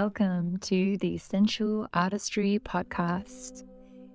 Welcome 0.00 0.58
to 0.58 0.96
the 0.98 1.18
Sensual 1.18 1.88
Artistry 1.92 2.60
Podcast, 2.60 3.64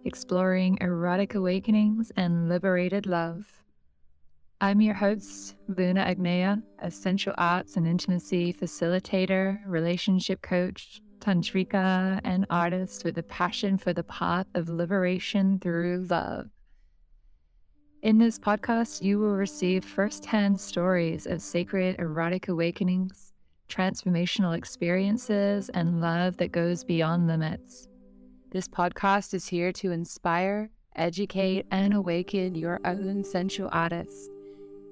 exploring 0.05 0.77
erotic 0.79 1.35
awakenings 1.35 2.09
and 2.15 2.47
liberated 2.47 3.05
love. 3.05 3.45
I'm 4.61 4.79
your 4.79 4.93
host, 4.93 5.57
Luna 5.67 6.05
Agneya, 6.05 6.63
a 6.79 6.89
sensual 6.89 7.33
arts 7.37 7.75
and 7.75 7.85
intimacy 7.85 8.53
facilitator, 8.53 9.59
relationship 9.67 10.41
coach, 10.41 11.01
tantrika, 11.19 12.21
and 12.23 12.45
artist 12.49 13.03
with 13.03 13.17
a 13.17 13.23
passion 13.23 13.77
for 13.77 13.91
the 13.91 14.05
path 14.05 14.47
of 14.55 14.69
liberation 14.69 15.59
through 15.59 16.07
love. 16.09 16.49
In 18.03 18.19
this 18.19 18.39
podcast, 18.39 19.01
you 19.01 19.19
will 19.19 19.35
receive 19.35 19.83
firsthand 19.83 20.61
stories 20.61 21.27
of 21.27 21.41
sacred 21.41 21.99
erotic 21.99 22.47
awakenings 22.47 23.32
transformational 23.69 24.57
experiences, 24.57 25.69
and 25.69 26.01
love 26.01 26.37
that 26.37 26.51
goes 26.51 26.83
beyond 26.83 27.27
limits. 27.27 27.87
This 28.51 28.67
podcast 28.67 29.33
is 29.33 29.47
here 29.47 29.71
to 29.73 29.91
inspire, 29.91 30.69
educate, 30.95 31.65
and 31.71 31.93
awaken 31.93 32.55
your 32.55 32.79
own 32.85 33.23
sensual 33.23 33.69
artist. 33.71 34.29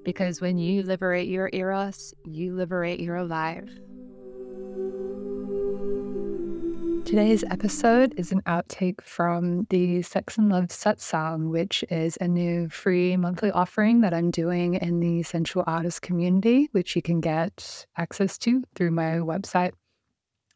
Because 0.04 0.40
when 0.40 0.58
you 0.58 0.82
liberate 0.82 1.28
your 1.28 1.48
eros, 1.52 2.12
you 2.24 2.56
liberate 2.56 2.98
your 2.98 3.22
life. 3.22 3.70
Today's 7.04 7.44
episode 7.50 8.14
is 8.16 8.32
an 8.32 8.40
outtake 8.42 9.02
from 9.02 9.66
the 9.70 10.02
Sex 10.02 10.38
and 10.38 10.48
Love 10.48 10.68
Satsang, 10.68 11.50
which 11.50 11.84
is 11.90 12.16
a 12.20 12.28
new 12.28 12.68
free 12.68 13.16
monthly 13.16 13.50
offering 13.50 14.00
that 14.00 14.14
I'm 14.14 14.30
doing 14.30 14.74
in 14.74 15.00
the 15.00 15.22
Sensual 15.22 15.64
Artist 15.66 16.00
community, 16.00 16.68
which 16.72 16.96
you 16.96 17.02
can 17.02 17.20
get 17.20 17.84
access 17.98 18.38
to 18.38 18.62
through 18.74 18.92
my 18.92 19.18
website. 19.18 19.72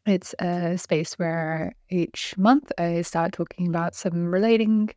It's 0.07 0.33
a 0.39 0.77
space 0.77 1.13
where 1.19 1.73
each 1.89 2.33
month 2.37 2.71
I 2.77 3.01
start 3.01 3.33
talking 3.33 3.67
about 3.67 3.93
some 3.93 4.31
relating 4.31 4.89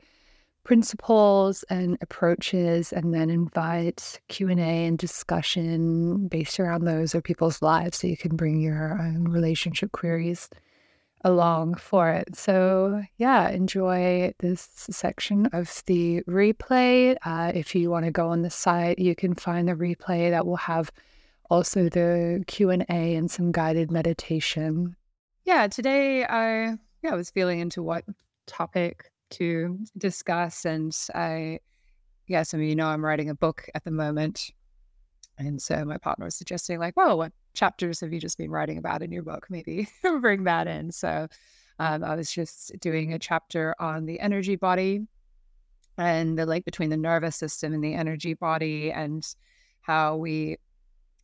principles 0.64 1.64
and 1.68 1.98
approaches 2.00 2.92
and 2.92 3.12
then 3.12 3.28
invite 3.28 4.20
q&a 4.28 4.52
and 4.86 4.98
discussion 4.98 6.28
based 6.28 6.60
around 6.60 6.84
those 6.84 7.14
or 7.14 7.20
people's 7.20 7.60
lives 7.62 7.98
so 7.98 8.06
you 8.06 8.16
can 8.16 8.36
bring 8.36 8.60
your 8.60 8.98
own 9.00 9.24
relationship 9.24 9.90
queries 9.92 10.48
along 11.22 11.74
for 11.74 12.10
it. 12.10 12.34
So, 12.36 13.02
yeah, 13.18 13.50
enjoy 13.50 14.32
this 14.38 14.68
section 14.90 15.46
of 15.52 15.82
the 15.86 16.22
replay. 16.22 17.16
Uh, 17.24 17.52
if 17.54 17.74
you 17.74 17.90
want 17.90 18.04
to 18.06 18.10
go 18.10 18.28
on 18.28 18.42
the 18.42 18.50
site, 18.50 18.98
you 18.98 19.14
can 19.14 19.34
find 19.34 19.68
the 19.68 19.74
replay 19.74 20.30
that 20.30 20.46
will 20.46 20.56
have 20.56 20.90
also 21.50 21.88
the 21.88 22.42
Q&A 22.46 22.84
and 22.88 23.30
some 23.30 23.52
guided 23.52 23.90
meditation. 23.90 24.96
Yeah, 25.44 25.66
today 25.66 26.24
I 26.24 26.76
yeah, 27.02 27.14
was 27.14 27.30
feeling 27.30 27.60
into 27.60 27.82
what 27.82 28.04
topic 28.46 29.10
to 29.30 29.78
discuss 29.96 30.64
and 30.64 30.96
I 31.14 31.60
yeah, 32.26 32.44
some 32.44 32.60
of 32.60 32.66
you 32.66 32.76
know 32.76 32.86
I'm 32.86 33.04
writing 33.04 33.28
a 33.28 33.34
book 33.34 33.68
at 33.74 33.82
the 33.84 33.90
moment. 33.90 34.52
And 35.40 35.60
so 35.60 35.86
my 35.86 35.96
partner 35.96 36.26
was 36.26 36.34
suggesting 36.34 36.78
like, 36.78 36.96
well, 36.98 37.16
what 37.16 37.32
chapters 37.54 38.00
have 38.00 38.12
you 38.12 38.20
just 38.20 38.36
been 38.36 38.50
writing 38.50 38.76
about 38.76 39.02
in 39.02 39.10
your 39.10 39.22
book? 39.22 39.46
Maybe 39.48 39.88
bring 40.20 40.44
that 40.44 40.66
in. 40.66 40.92
So 40.92 41.28
um, 41.78 42.04
I 42.04 42.14
was 42.14 42.30
just 42.30 42.78
doing 42.78 43.14
a 43.14 43.18
chapter 43.18 43.74
on 43.80 44.04
the 44.04 44.20
energy 44.20 44.56
body 44.56 45.00
and 45.96 46.38
the 46.38 46.44
link 46.44 46.66
between 46.66 46.90
the 46.90 46.96
nervous 46.98 47.36
system 47.36 47.72
and 47.72 47.82
the 47.82 47.94
energy 47.94 48.34
body 48.34 48.92
and 48.92 49.26
how 49.80 50.16
we 50.16 50.58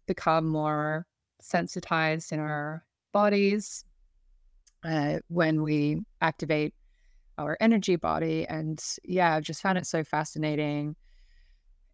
become 0.06 0.48
more 0.48 1.06
sensitized 1.42 2.32
in 2.32 2.40
our 2.40 2.84
bodies 3.12 3.84
uh, 4.82 5.18
when 5.28 5.62
we 5.62 6.00
activate 6.22 6.72
our 7.36 7.58
energy 7.60 7.96
body. 7.96 8.46
And 8.48 8.82
yeah, 9.04 9.34
I've 9.34 9.42
just 9.42 9.60
found 9.60 9.76
it 9.76 9.86
so 9.86 10.02
fascinating 10.04 10.96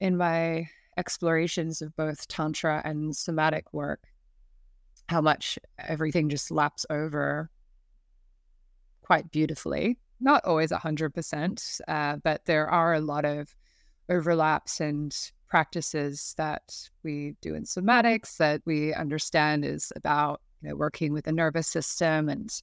in 0.01 0.17
my 0.17 0.69
explorations 0.97 1.83
of 1.83 1.95
both 1.97 2.29
Tantra 2.29 2.83
and 2.85 3.15
somatic 3.15 3.73
work 3.73 4.07
how 5.09 5.21
much 5.21 5.59
everything 5.79 6.29
just 6.29 6.51
laps 6.51 6.87
over 6.91 7.51
quite 9.03 9.31
beautifully. 9.31 9.99
Not 10.21 10.45
always 10.45 10.71
100%, 10.71 11.81
uh, 11.89 12.17
but 12.23 12.45
there 12.47 12.69
are 12.69 12.95
a 12.95 13.01
lot 13.01 13.25
of 13.25 13.55
overlaps 14.09 14.81
and 14.81 15.15
practices 15.49 16.35
that 16.39 16.63
we 17.03 17.35
do 17.43 17.55
in 17.55 17.65
somatics 17.65 18.39
that 18.39 18.63
we 18.65 18.95
understand 18.95 19.65
is 19.65 19.93
about 19.97 20.41
you 20.63 20.71
know, 20.71 20.77
working 20.77 21.13
with 21.13 21.25
the 21.25 21.33
nervous 21.33 21.69
system 21.69 22.29
and 22.29 22.63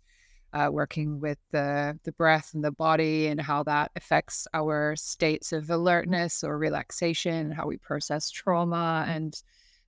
uh, 0.54 0.70
working 0.72 1.20
with 1.20 1.38
the 1.52 1.98
the 2.04 2.12
breath 2.14 2.54
and 2.54 2.64
the 2.64 2.72
body 2.72 3.28
and 3.28 3.40
how 3.40 3.64
that 3.64 3.92
affects 3.96 4.48
our 4.54 4.96
states 4.96 5.52
of 5.54 5.70
alertness 5.70 6.44
or 6.44 6.58
relaxation, 6.58 7.52
how 7.52 7.68
we 7.68 7.78
process 7.78 8.30
trauma 8.30 9.06
and 9.08 9.42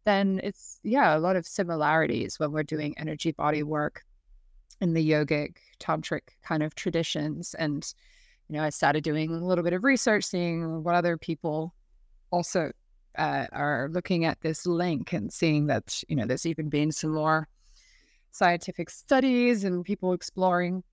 then 0.03 0.39
it's, 0.43 0.79
yeah, 0.83 1.15
a 1.15 1.19
lot 1.19 1.35
of 1.35 1.45
similarities 1.45 2.39
when 2.39 2.51
we're 2.51 2.63
doing 2.63 2.95
energy 2.97 3.31
body 3.31 3.63
work 3.63 4.03
in 4.79 4.93
the 4.93 5.09
yogic 5.09 5.57
tantric 5.79 6.21
kind 6.43 6.63
of 6.63 6.73
traditions. 6.75 7.53
And, 7.53 7.85
you 8.47 8.57
know, 8.57 8.63
I 8.63 8.69
started 8.69 9.03
doing 9.03 9.29
a 9.29 9.45
little 9.45 9.63
bit 9.63 9.73
of 9.73 9.83
research, 9.83 10.23
seeing 10.23 10.83
what 10.83 10.95
other 10.95 11.17
people 11.17 11.73
also 12.31 12.71
uh, 13.17 13.45
are 13.51 13.89
looking 13.91 14.25
at 14.25 14.41
this 14.41 14.65
link 14.65 15.13
and 15.13 15.31
seeing 15.31 15.67
that, 15.67 16.03
you 16.07 16.15
know, 16.15 16.25
there's 16.25 16.45
even 16.45 16.69
been 16.69 16.91
some 16.91 17.13
more 17.13 17.47
scientific 18.31 18.89
studies 18.89 19.63
and 19.63 19.85
people 19.85 20.13
exploring 20.13 20.83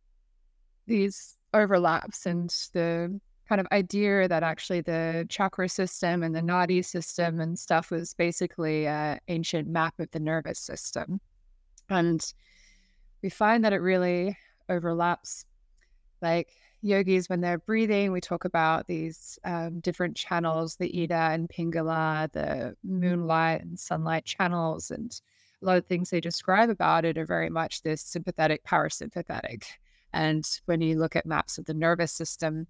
these 0.86 1.36
overlaps 1.54 2.26
and 2.26 2.50
the 2.72 3.20
kind 3.48 3.60
of 3.60 3.66
idea 3.72 4.28
that 4.28 4.42
actually 4.42 4.82
the 4.82 5.26
chakra 5.30 5.68
system 5.68 6.22
and 6.22 6.34
the 6.34 6.40
nadi 6.40 6.84
system 6.84 7.40
and 7.40 7.58
stuff 7.58 7.90
was 7.90 8.12
basically 8.14 8.86
an 8.86 9.18
ancient 9.28 9.66
map 9.66 9.94
of 9.98 10.10
the 10.10 10.20
nervous 10.20 10.58
system. 10.58 11.20
And 11.88 12.22
we 13.22 13.30
find 13.30 13.64
that 13.64 13.72
it 13.72 13.80
really 13.80 14.36
overlaps. 14.68 15.46
Like 16.20 16.50
yogis, 16.82 17.28
when 17.28 17.40
they're 17.40 17.58
breathing, 17.58 18.12
we 18.12 18.20
talk 18.20 18.44
about 18.44 18.86
these 18.86 19.38
um, 19.44 19.80
different 19.80 20.16
channels 20.16 20.76
the 20.76 21.02
Ida 21.02 21.14
and 21.14 21.48
Pingala, 21.48 22.30
the 22.32 22.76
moonlight 22.84 23.62
and 23.62 23.78
sunlight 23.78 24.24
channels. 24.24 24.90
And 24.90 25.18
a 25.62 25.66
lot 25.66 25.76
of 25.78 25.86
things 25.86 26.10
they 26.10 26.20
describe 26.20 26.70
about 26.70 27.04
it 27.04 27.18
are 27.18 27.26
very 27.26 27.50
much 27.50 27.82
this 27.82 28.02
sympathetic, 28.02 28.64
parasympathetic. 28.64 29.64
And 30.12 30.48
when 30.66 30.80
you 30.80 30.98
look 30.98 31.16
at 31.16 31.26
maps 31.26 31.58
of 31.58 31.64
the 31.66 31.74
nervous 31.74 32.12
system, 32.12 32.66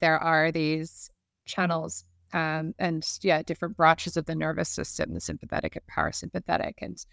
there 0.00 0.18
are 0.18 0.50
these 0.50 1.10
channels 1.46 2.04
um, 2.32 2.74
and 2.78 3.06
yeah, 3.22 3.42
different 3.42 3.76
branches 3.76 4.16
of 4.16 4.26
the 4.26 4.34
nervous 4.34 4.68
system, 4.68 5.14
the 5.14 5.20
sympathetic 5.20 5.76
and 5.76 5.84
parasympathetic. 5.86 6.74
And, 6.80 7.04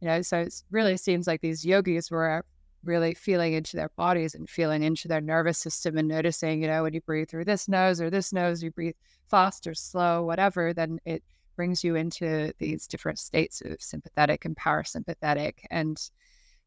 you 0.00 0.08
know, 0.08 0.22
so 0.22 0.40
it 0.40 0.54
really 0.70 0.96
seems 0.96 1.26
like 1.26 1.40
these 1.40 1.64
yogis 1.64 2.10
were 2.10 2.44
really 2.84 3.14
feeling 3.14 3.52
into 3.52 3.76
their 3.76 3.90
bodies 3.96 4.34
and 4.34 4.48
feeling 4.48 4.82
into 4.82 5.08
their 5.08 5.20
nervous 5.20 5.58
system 5.58 5.98
and 5.98 6.08
noticing, 6.08 6.62
you 6.62 6.68
know, 6.68 6.82
when 6.82 6.94
you 6.94 7.00
breathe 7.02 7.28
through 7.28 7.44
this 7.44 7.68
nose 7.68 8.00
or 8.00 8.10
this 8.10 8.32
nose, 8.32 8.62
you 8.62 8.70
breathe 8.70 8.94
fast 9.30 9.66
or 9.66 9.74
slow, 9.74 10.24
whatever, 10.24 10.72
then 10.72 10.98
it 11.04 11.22
brings 11.56 11.84
you 11.84 11.96
into 11.96 12.52
these 12.58 12.86
different 12.86 13.18
states 13.18 13.62
of 13.64 13.80
sympathetic 13.80 14.44
and 14.44 14.56
parasympathetic. 14.56 15.54
And 15.70 16.00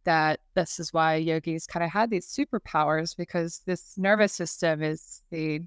that 0.06 0.40
this 0.53 0.79
is 0.79 0.94
why 0.94 1.16
yogis 1.16 1.68
kind 1.68 1.84
of 1.84 1.90
had 1.90 2.09
these 2.09 2.28
superpowers 2.28 3.18
because 3.18 3.62
this 3.66 3.97
nervous 3.97 4.34
system 4.34 4.81
is 4.84 5.22
the 5.31 5.62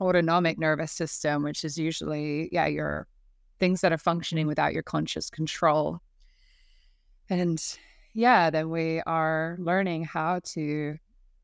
autonomic 0.00 0.58
nervous 0.58 0.92
system, 0.92 1.42
which 1.42 1.64
is 1.64 1.76
usually, 1.76 2.48
yeah, 2.52 2.66
your 2.66 3.06
things 3.58 3.80
that 3.80 3.92
are 3.92 3.98
functioning 3.98 4.46
without 4.46 4.72
your 4.72 4.82
conscious 4.82 5.30
control. 5.30 6.00
And 7.28 7.62
yeah, 8.14 8.50
then 8.50 8.70
we 8.70 9.00
are 9.06 9.56
learning 9.58 10.04
how 10.04 10.40
to 10.44 10.96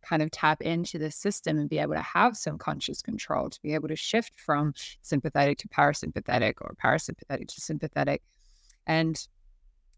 kind 0.02 0.22
of 0.22 0.30
tap 0.30 0.60
into 0.60 0.98
the 0.98 1.10
system 1.10 1.58
and 1.58 1.68
be 1.68 1.78
able 1.78 1.94
to 1.94 2.02
have 2.02 2.36
some 2.36 2.58
conscious 2.58 3.02
control, 3.02 3.48
to 3.50 3.62
be 3.62 3.74
able 3.74 3.88
to 3.88 3.96
shift 3.96 4.38
from 4.38 4.74
sympathetic 5.02 5.58
to 5.58 5.68
parasympathetic 5.68 6.54
or 6.60 6.74
parasympathetic 6.82 7.48
to 7.48 7.60
sympathetic. 7.60 8.22
And 8.86 9.26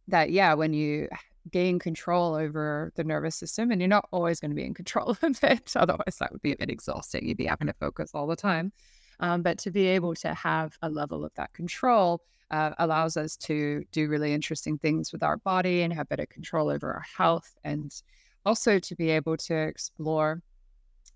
that, 0.09 0.31
yeah, 0.31 0.55
when 0.55 0.73
you 0.73 1.09
gain 1.51 1.79
control 1.79 2.35
over 2.35 2.93
the 2.97 3.05
nervous 3.05 3.37
system 3.37 3.71
and 3.71 3.81
you're 3.81 3.89
not 3.89 4.09
always 4.12 4.41
going 4.41 4.51
to 4.51 4.55
be 4.55 4.65
in 4.65 4.75
control 4.75 5.11
of 5.23 5.45
it 5.45 5.73
otherwise 5.77 6.17
that 6.19 6.33
would 6.33 6.43
be 6.43 6.53
a 6.53 6.56
bit 6.56 6.71
exhausting 6.71 7.27
you'd 7.27 7.37
be 7.37 7.45
having 7.45 7.67
to 7.67 7.75
focus 7.75 8.12
all 8.15 8.27
the 8.27 8.37
time 8.37 8.73
um, 9.21 9.43
but 9.43 9.59
to 9.59 9.71
be 9.71 9.87
able 9.87 10.15
to 10.15 10.33
have 10.33 10.77
a 10.83 10.89
level 10.89 11.25
of 11.25 11.33
that 11.35 11.53
control 11.53 12.23
uh, 12.51 12.71
allows 12.79 13.17
us 13.17 13.37
to 13.37 13.85
do 13.93 14.09
really 14.09 14.33
interesting 14.33 14.79
things 14.79 15.12
with 15.12 15.23
our 15.23 15.37
body 15.39 15.83
and 15.83 15.93
have 15.93 16.09
better 16.09 16.27
control 16.27 16.71
over 16.71 16.93
our 16.93 17.05
health 17.17 17.56
and 17.65 18.03
also 18.44 18.79
to 18.79 18.94
be 18.94 19.11
able 19.11 19.37
to 19.37 19.55
explore 19.55 20.43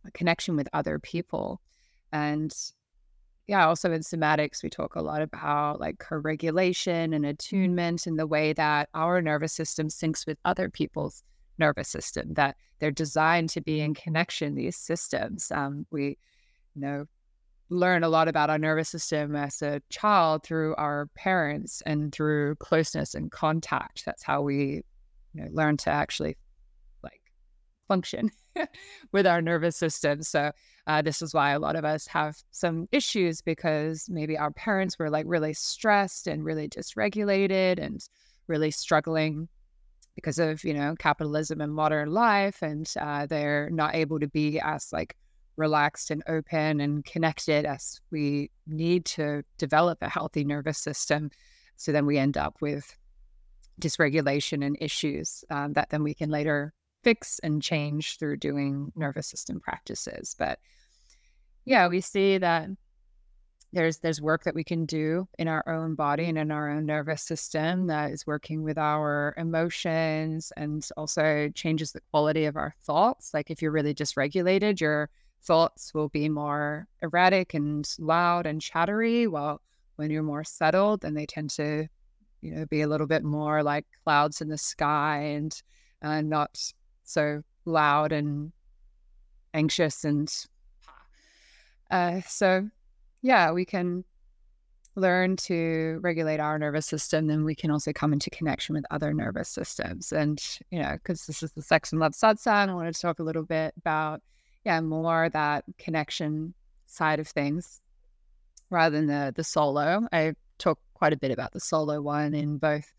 a 0.07 0.11
connection 0.13 0.57
with 0.57 0.69
other 0.73 0.99
people 0.99 1.61
and 2.13 2.55
yeah, 3.49 3.67
also 3.67 3.91
in 3.91 4.03
somatics, 4.03 4.63
we 4.63 4.69
talk 4.69 4.95
a 4.95 5.01
lot 5.01 5.23
about 5.23 5.81
like 5.81 5.99
co-regulation 5.99 7.15
and 7.15 7.25
mm-hmm. 7.25 7.31
attunement 7.31 8.07
and 8.07 8.19
the 8.19 8.27
way 8.27 8.53
that 8.53 8.91
our 8.93 9.23
nervous 9.23 9.55
system 9.55 9.89
syncs 9.89 10.27
with 10.27 10.39
other 10.45 10.69
people's 10.69 11.25
nervous 11.57 11.89
system, 11.89 12.35
that 12.35 12.57
they're 12.79 12.91
designed 12.91 13.49
to 13.49 13.63
be 13.63 13.81
in 13.81 13.95
connection, 13.95 14.55
these 14.55 14.77
systems. 14.77 15.51
Um, 15.51 15.87
we, 15.91 16.19
you 16.75 16.83
know, 16.83 17.07
learn 17.71 18.05
a 18.05 18.09
lot 18.11 18.29
about 18.29 18.51
our 18.51 18.59
nervous 18.59 18.91
system 18.91 19.35
as 19.35 19.63
a 19.63 19.81
child 19.89 20.43
through 20.45 20.75
our 20.77 21.09
parents 21.15 21.83
and 21.87 22.13
through 22.13 22.55
closeness 22.57 23.15
and 23.15 23.31
contact. 23.31 24.05
That's 24.05 24.23
how 24.23 24.43
we 24.43 24.83
you 25.33 25.43
know, 25.43 25.49
learn 25.51 25.79
to 25.79 25.91
actually 25.91 26.37
function 27.89 28.31
with 29.13 29.27
our 29.27 29.43
nervous 29.43 29.77
system. 29.77 30.23
So 30.23 30.53
uh, 30.87 31.03
this 31.03 31.23
is 31.23 31.35
why 31.35 31.51
a 31.51 31.59
lot 31.59 31.77
of 31.77 31.85
us 31.85 32.07
have 32.07 32.37
some 32.51 32.87
issues 32.93 33.41
because 33.43 34.07
maybe 34.09 34.39
our 34.39 34.53
parents 34.53 34.99
were 34.99 35.11
like 35.11 35.25
really 35.27 35.55
stressed 35.55 36.27
and 36.27 36.45
really 36.45 36.69
dysregulated 36.69 37.79
and 37.79 38.01
really 38.47 38.71
struggling 38.71 39.49
because 40.15 40.39
of 40.39 40.65
you 40.65 40.75
know 40.75 40.97
capitalism 40.99 41.61
and 41.61 41.73
modern 41.73 42.11
life, 42.11 42.61
and 42.61 42.93
uh, 43.01 43.25
they're 43.27 43.71
not 43.71 43.95
able 43.95 44.19
to 44.19 44.27
be 44.27 44.59
as 44.59 44.93
like 44.93 45.17
relaxed 45.57 46.11
and 46.11 46.23
open 46.27 46.81
and 46.81 47.05
connected 47.05 47.65
as 47.65 48.01
we 48.11 48.51
need 48.67 49.05
to 49.05 49.43
develop 49.59 49.99
a 50.01 50.09
healthy 50.09 50.45
nervous 50.45 50.79
system. 50.79 51.31
So 51.77 51.93
then 51.93 52.07
we 52.07 52.19
end 52.19 52.37
up 52.37 52.57
with 52.61 52.97
dysregulation 53.81 54.65
and 54.65 54.77
issues 54.81 55.45
um, 55.51 55.73
that 55.75 55.91
then 55.91 56.03
we 56.03 56.15
can 56.15 56.31
later 56.31 56.73
fix 57.05 57.39
and 57.41 57.63
change 57.63 58.19
through 58.19 58.37
doing 58.37 58.93
nervous 58.97 59.27
system 59.27 59.61
practices. 59.61 60.35
But 60.39 60.59
yeah, 61.65 61.89
we 61.89 62.01
see 62.01 62.39
that 62.39 62.69
there's 63.73 63.99
there's 63.99 64.21
work 64.23 64.45
that 64.45 64.55
we 64.55 64.65
can 64.65 64.87
do 64.87 65.29
in 65.39 65.47
our 65.47 65.67
own 65.69 65.95
body 65.95 66.25
and 66.25 66.39
in 66.39 66.51
our 66.51 66.71
own 66.71 66.87
nervous 66.87 67.23
system 67.23 67.87
that 67.89 68.11
is 68.11 68.27
working 68.27 68.63
with 68.63 68.79
our 68.79 69.35
emotions 69.37 70.53
and 70.57 70.89
also 70.97 71.51
changes 71.55 71.93
the 71.93 72.01
quality 72.11 72.47
of 72.47 72.57
our 72.57 72.75
thoughts. 72.83 73.35
Like 73.35 73.51
if 73.51 73.61
you're 73.61 73.71
really 73.71 73.95
dysregulated, 73.95 74.81
your 74.81 75.11
thoughts 75.43 75.93
will 75.93 76.09
be 76.09 76.29
more 76.29 76.89
erratic 77.03 77.55
and 77.55 77.89
loud 77.99 78.47
and 78.47 78.61
chattery, 78.61 79.27
while 79.27 79.61
when 79.97 80.11
you're 80.11 80.23
more 80.23 80.45
settled, 80.45 81.03
then 81.03 81.15
they 81.15 81.27
tend 81.27 81.51
to, 81.51 81.87
you 82.41 82.55
know, 82.55 82.65
be 82.67 82.83
a 82.83 82.89
little 82.89 83.07
bit 83.07 83.25
more 83.25 83.63
like 83.63 83.85
clouds 84.05 84.41
in 84.41 84.49
the 84.49 84.59
sky 84.59 85.19
and 85.19 85.63
uh, 86.03 86.21
not 86.23 86.73
so 87.09 87.43
loud 87.65 88.13
and 88.13 88.53
anxious 89.55 90.05
and 90.05 90.33
uh, 91.91 92.21
so 92.27 92.69
yeah, 93.23 93.51
we 93.51 93.65
can 93.65 94.05
learn 94.95 95.37
to 95.37 95.99
regulate 96.03 96.41
our 96.41 96.59
nervous 96.59 96.87
system, 96.87 97.27
then 97.27 97.45
we 97.45 97.55
can 97.55 97.71
also 97.71 97.93
come 97.93 98.13
into 98.13 98.31
connection 98.31 98.75
with 98.75 98.85
other 98.91 99.15
nervous 99.15 99.49
systems. 99.49 100.13
And, 100.13 100.43
you 100.71 100.81
know, 100.81 100.93
because 100.95 101.25
this 101.27 101.43
is 101.43 101.53
the 101.53 101.63
Sex 101.63 101.93
and 101.93 102.01
Love 102.01 102.13
Satsang, 102.13 102.69
I 102.69 102.75
wanted 102.75 102.95
to 102.95 103.01
talk 103.01 103.21
a 103.21 103.23
little 103.23 103.45
bit 103.45 103.75
about 103.79 104.23
yeah, 104.65 104.81
more 104.81 105.29
that 105.31 105.65
connection 105.79 106.53
side 106.87 107.21
of 107.21 107.29
things 107.29 107.81
rather 108.71 108.97
than 108.97 109.07
the 109.07 109.33
the 109.35 109.45
solo. 109.45 110.07
I 110.13 110.35
talk 110.59 110.79
quite 110.95 111.13
a 111.13 111.17
bit 111.17 111.31
about 111.31 111.53
the 111.53 111.61
solo 111.61 112.03
one 112.03 112.35
in 112.35 112.59
both 112.59 112.93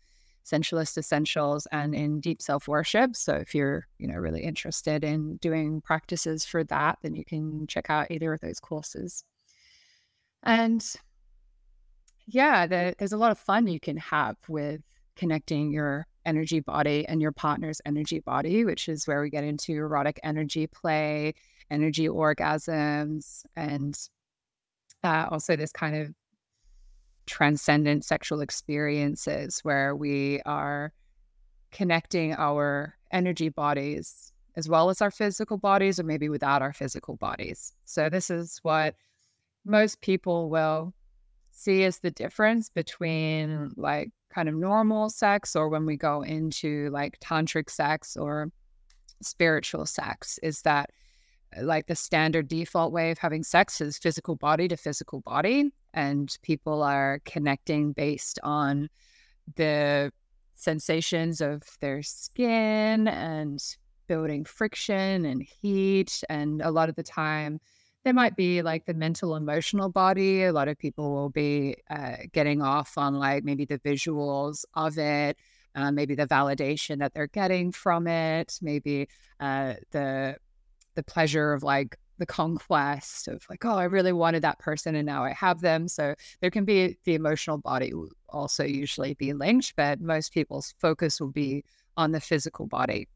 Sensualist 0.50 0.98
Essentials 0.98 1.66
and 1.70 1.94
in 1.94 2.20
Deep 2.20 2.42
Self 2.42 2.66
Worship. 2.66 3.14
So 3.14 3.34
if 3.34 3.54
you're, 3.54 3.86
you 3.98 4.08
know, 4.08 4.16
really 4.16 4.42
interested 4.42 5.04
in 5.04 5.36
doing 5.36 5.80
practices 5.80 6.44
for 6.44 6.64
that, 6.64 6.98
then 7.02 7.14
you 7.14 7.24
can 7.24 7.66
check 7.68 7.88
out 7.88 8.10
either 8.10 8.32
of 8.32 8.40
those 8.40 8.58
courses. 8.58 9.24
And 10.42 10.84
yeah, 12.26 12.66
the, 12.66 12.94
there's 12.98 13.12
a 13.12 13.18
lot 13.18 13.30
of 13.30 13.38
fun 13.38 13.66
you 13.66 13.80
can 13.80 13.96
have 13.98 14.36
with 14.48 14.82
connecting 15.16 15.72
your 15.72 16.06
energy 16.24 16.60
body 16.60 17.06
and 17.06 17.20
your 17.20 17.32
partner's 17.32 17.80
energy 17.86 18.20
body, 18.20 18.64
which 18.64 18.88
is 18.88 19.06
where 19.06 19.20
we 19.20 19.30
get 19.30 19.44
into 19.44 19.72
erotic 19.72 20.18
energy 20.22 20.66
play, 20.66 21.34
energy 21.70 22.08
orgasms, 22.08 23.44
and 23.56 23.96
uh, 25.04 25.26
also 25.30 25.56
this 25.56 25.72
kind 25.72 25.96
of 25.96 26.14
transcendent 27.30 28.04
sexual 28.04 28.40
experiences 28.40 29.60
where 29.62 29.94
we 29.94 30.40
are 30.44 30.92
connecting 31.70 32.34
our 32.34 32.96
energy 33.12 33.48
bodies 33.48 34.32
as 34.56 34.68
well 34.68 34.90
as 34.90 35.00
our 35.00 35.12
physical 35.12 35.56
bodies, 35.56 36.00
or 36.00 36.02
maybe 36.02 36.28
without 36.28 36.60
our 36.60 36.72
physical 36.72 37.14
bodies. 37.16 37.72
So, 37.84 38.10
this 38.10 38.30
is 38.30 38.58
what 38.62 38.96
most 39.64 40.00
people 40.00 40.50
will 40.50 40.92
see 41.52 41.84
as 41.84 41.98
the 42.00 42.10
difference 42.10 42.68
between 42.68 43.70
like 43.76 44.10
kind 44.34 44.48
of 44.48 44.54
normal 44.56 45.08
sex 45.08 45.54
or 45.54 45.68
when 45.68 45.86
we 45.86 45.96
go 45.96 46.22
into 46.22 46.90
like 46.90 47.18
tantric 47.20 47.70
sex 47.70 48.16
or 48.16 48.50
spiritual 49.22 49.86
sex 49.86 50.38
is 50.42 50.62
that 50.62 50.90
like 51.62 51.86
the 51.86 51.94
standard 51.94 52.48
default 52.48 52.92
way 52.92 53.10
of 53.10 53.18
having 53.18 53.42
sex 53.42 53.80
is 53.80 53.98
physical 53.98 54.36
body 54.36 54.68
to 54.68 54.76
physical 54.76 55.20
body 55.20 55.70
and 55.94 56.38
people 56.42 56.82
are 56.82 57.20
connecting 57.24 57.92
based 57.92 58.38
on 58.42 58.88
the 59.56 60.12
sensations 60.54 61.40
of 61.40 61.62
their 61.80 62.02
skin 62.02 63.08
and 63.08 63.76
building 64.06 64.44
friction 64.44 65.24
and 65.24 65.42
heat 65.42 66.22
and 66.28 66.62
a 66.62 66.70
lot 66.70 66.88
of 66.88 66.96
the 66.96 67.02
time 67.02 67.60
there 68.04 68.14
might 68.14 68.34
be 68.34 68.62
like 68.62 68.86
the 68.86 68.94
mental 68.94 69.36
emotional 69.36 69.90
body. 69.90 70.44
A 70.44 70.52
lot 70.54 70.68
of 70.68 70.78
people 70.78 71.12
will 71.12 71.28
be 71.28 71.76
uh, 71.90 72.16
getting 72.32 72.62
off 72.62 72.96
on 72.96 73.16
like 73.16 73.44
maybe 73.44 73.66
the 73.66 73.78
visuals 73.80 74.64
of 74.72 74.96
it 74.96 75.36
uh, 75.74 75.90
maybe 75.90 76.14
the 76.14 76.26
validation 76.26 76.98
that 76.98 77.14
they're 77.14 77.26
getting 77.28 77.72
from 77.72 78.06
it 78.06 78.58
maybe 78.62 79.08
uh, 79.40 79.74
the 79.90 80.36
the 80.94 81.02
pleasure 81.02 81.52
of 81.52 81.62
like 81.62 81.96
the 82.18 82.26
conquest 82.26 83.28
of 83.28 83.42
like 83.48 83.64
oh 83.64 83.76
i 83.76 83.84
really 83.84 84.12
wanted 84.12 84.42
that 84.42 84.58
person 84.58 84.94
and 84.94 85.06
now 85.06 85.24
i 85.24 85.32
have 85.32 85.60
them 85.60 85.88
so 85.88 86.14
there 86.40 86.50
can 86.50 86.64
be 86.64 86.96
the 87.04 87.14
emotional 87.14 87.56
body 87.56 87.94
will 87.94 88.10
also 88.28 88.62
usually 88.62 89.14
be 89.14 89.32
linked 89.32 89.74
but 89.76 90.00
most 90.00 90.32
people's 90.32 90.74
focus 90.78 91.20
will 91.20 91.30
be 91.30 91.64
on 91.96 92.12
the 92.12 92.20
physical 92.20 92.66
body 92.66 93.08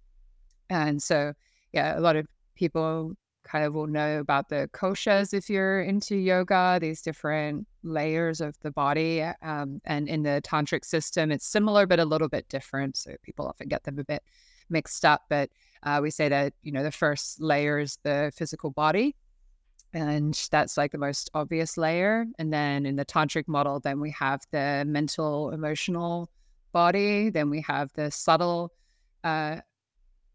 and 0.71 1.03
so 1.03 1.35
yeah 1.73 1.99
a 1.99 2.00
lot 2.00 2.17
of 2.17 2.26
people 2.55 3.15
kind 3.44 3.65
of 3.65 3.75
will 3.75 3.87
know 3.87 4.19
about 4.19 4.49
the 4.49 4.69
koshas 4.73 5.32
if 5.32 5.49
you're 5.49 5.82
into 5.82 6.17
yoga, 6.17 6.79
these 6.81 7.03
different 7.03 7.67
layers 7.82 8.41
of 8.41 8.59
the 8.61 8.71
body. 8.71 9.23
Um, 9.43 9.81
and 9.85 10.09
in 10.09 10.23
the 10.23 10.41
tantric 10.44 10.85
system, 10.85 11.31
it's 11.31 11.47
similar, 11.47 11.87
but 11.87 12.00
a 12.00 12.04
little 12.04 12.28
bit 12.28 12.49
different. 12.49 12.97
So 12.97 13.14
people 13.23 13.47
often 13.47 13.69
get 13.69 13.85
them 13.85 13.99
a 13.99 14.04
bit 14.04 14.23
mixed 14.71 15.04
up. 15.04 15.23
But 15.28 15.50
uh, 15.83 16.00
we 16.02 16.11
say 16.11 16.28
that, 16.28 16.54
you 16.62 16.73
know, 16.73 16.83
the 16.83 16.92
first 16.92 17.40
layer 17.40 17.78
is 17.78 17.99
the 18.02 18.33
physical 18.35 18.71
body. 18.71 19.14
And 19.92 20.35
that's 20.50 20.76
like 20.76 20.90
the 20.90 20.99
most 20.99 21.30
obvious 21.35 21.76
layer. 21.76 22.26
And 22.38 22.52
then 22.52 22.85
in 22.85 22.97
the 22.97 23.04
tantric 23.04 23.47
model, 23.47 23.78
then 23.78 24.00
we 24.00 24.11
have 24.11 24.40
the 24.50 24.85
mental, 24.87 25.50
emotional 25.50 26.28
body. 26.73 27.30
Then 27.30 27.49
we 27.49 27.61
have 27.62 27.92
the 27.94 28.11
subtle 28.11 28.73
uh, 29.23 29.61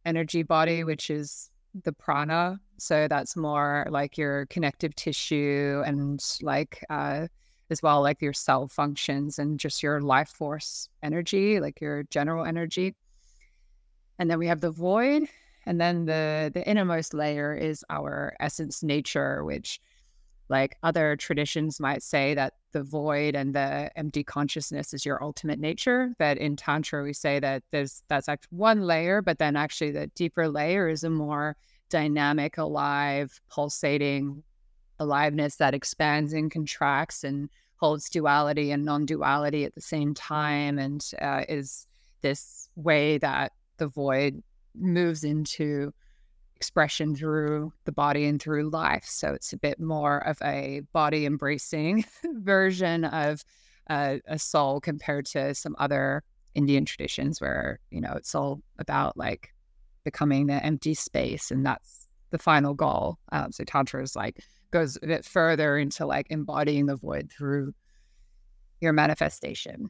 energy 0.06 0.44
body, 0.44 0.84
which 0.86 1.10
is 1.10 1.52
the 1.84 1.92
prana. 1.92 2.60
So 2.78 3.08
that's 3.10 3.36
more 3.36 3.86
like 3.90 4.18
your 4.18 4.46
connective 4.46 4.96
tissue 4.96 5.84
and 5.86 6.24
like 6.42 6.84
uh, 6.90 7.28
as 7.70 7.84
well 7.84 8.02
like 8.02 8.22
your 8.22 8.34
cell 8.34 8.68
functions 8.68 9.40
and 9.40 9.60
just 9.60 9.84
your 9.84 10.02
life 10.02 10.30
force 10.30 10.90
energy, 11.04 11.60
like 11.60 11.82
your 11.82 12.04
general 12.04 12.46
energy. 12.46 12.96
And 14.20 14.30
then 14.30 14.38
we 14.38 14.48
have 14.48 14.62
the 14.62 14.72
void, 14.72 15.24
and 15.66 15.80
then 15.82 16.06
the 16.06 16.52
the 16.54 16.68
innermost 16.68 17.14
layer 17.14 17.56
is 17.56 17.84
our 17.90 18.36
essence 18.40 18.84
nature, 18.84 19.44
which 19.44 19.80
like 20.50 20.78
other 20.84 21.16
traditions 21.16 21.80
might 21.80 22.04
say 22.04 22.34
that 22.34 22.54
the 22.72 22.84
void 22.84 23.36
and 23.36 23.54
the 23.56 23.92
empty 23.96 24.24
consciousness 24.24 24.94
is 24.94 25.06
your 25.06 25.24
ultimate 25.24 25.60
nature. 25.60 26.14
But 26.20 26.38
in 26.38 26.56
Tantra, 26.56 27.04
we 27.04 27.14
say 27.14 27.40
that 27.40 27.64
there's 27.72 28.04
that's 28.10 28.28
actually 28.30 28.58
one 28.58 28.82
layer, 28.82 29.22
but 29.22 29.40
then 29.40 29.56
actually 29.56 29.92
the 29.92 30.08
deeper 30.08 30.50
layer 30.50 30.90
is 30.90 31.04
a 31.04 31.10
more 31.10 31.56
dynamic, 31.90 32.58
alive, 32.58 33.40
pulsating 33.50 34.44
aliveness 35.00 35.56
that 35.56 35.74
expands 35.74 36.34
and 36.34 36.52
contracts 36.52 37.24
and 37.24 37.50
holds 37.78 38.10
duality 38.10 38.72
and 38.72 38.84
non-duality 38.84 39.64
at 39.64 39.74
the 39.74 39.82
same 39.82 40.14
time 40.14 40.78
and 40.78 41.12
uh, 41.22 41.44
is 41.48 41.88
this 42.22 42.70
way 42.76 43.18
that 43.18 43.54
the 43.80 43.88
void 43.88 44.42
moves 44.76 45.24
into 45.24 45.92
expression 46.56 47.16
through 47.16 47.72
the 47.86 47.92
body 47.92 48.26
and 48.26 48.42
through 48.42 48.70
life. 48.70 49.06
So 49.06 49.34
it's 49.34 49.54
a 49.54 49.58
bit 49.58 49.80
more 49.80 50.20
of 50.28 50.38
a 50.44 50.82
body 50.92 51.26
embracing 51.26 52.04
version 52.34 53.06
of 53.06 53.44
uh, 53.90 54.18
a 54.28 54.38
soul 54.38 54.82
compared 54.82 55.26
to 55.28 55.56
some 55.56 55.76
other 55.80 56.22
Indian 56.56 56.84
traditions 56.84 57.40
where, 57.40 57.80
you 57.92 58.02
know, 58.02 58.14
it's 58.16 58.36
all 58.36 58.62
about 58.78 59.16
like 59.16 59.54
becoming 60.04 60.48
the 60.48 60.64
empty 60.64 60.94
space. 60.94 61.50
And 61.50 61.66
that's 61.66 62.08
the 62.32 62.38
final 62.38 62.74
goal. 62.74 63.18
Um, 63.32 63.52
so 63.52 63.64
Tantra 63.64 64.04
is 64.04 64.16
like, 64.16 64.44
goes 64.72 64.98
a 65.02 65.08
bit 65.08 65.26
further 65.26 65.78
into 65.78 66.06
like 66.06 66.28
embodying 66.30 66.86
the 66.86 66.98
void 66.98 67.32
through 67.32 67.74
your 68.82 68.94
manifestation. 68.94 69.90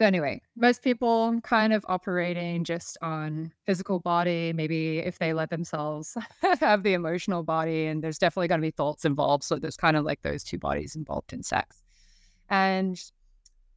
So, 0.00 0.06
anyway, 0.06 0.40
most 0.56 0.82
people 0.82 1.38
kind 1.42 1.74
of 1.74 1.84
operating 1.86 2.64
just 2.64 2.96
on 3.02 3.52
physical 3.66 3.98
body. 4.00 4.50
Maybe 4.54 5.00
if 5.00 5.18
they 5.18 5.34
let 5.34 5.50
themselves 5.50 6.16
have 6.60 6.84
the 6.84 6.94
emotional 6.94 7.42
body, 7.42 7.84
and 7.84 8.02
there's 8.02 8.16
definitely 8.16 8.48
going 8.48 8.62
to 8.62 8.66
be 8.66 8.70
thoughts 8.70 9.04
involved. 9.04 9.44
So, 9.44 9.56
there's 9.56 9.76
kind 9.76 9.98
of 9.98 10.06
like 10.06 10.22
those 10.22 10.42
two 10.42 10.56
bodies 10.56 10.96
involved 10.96 11.34
in 11.34 11.42
sex. 11.42 11.82
And 12.48 12.98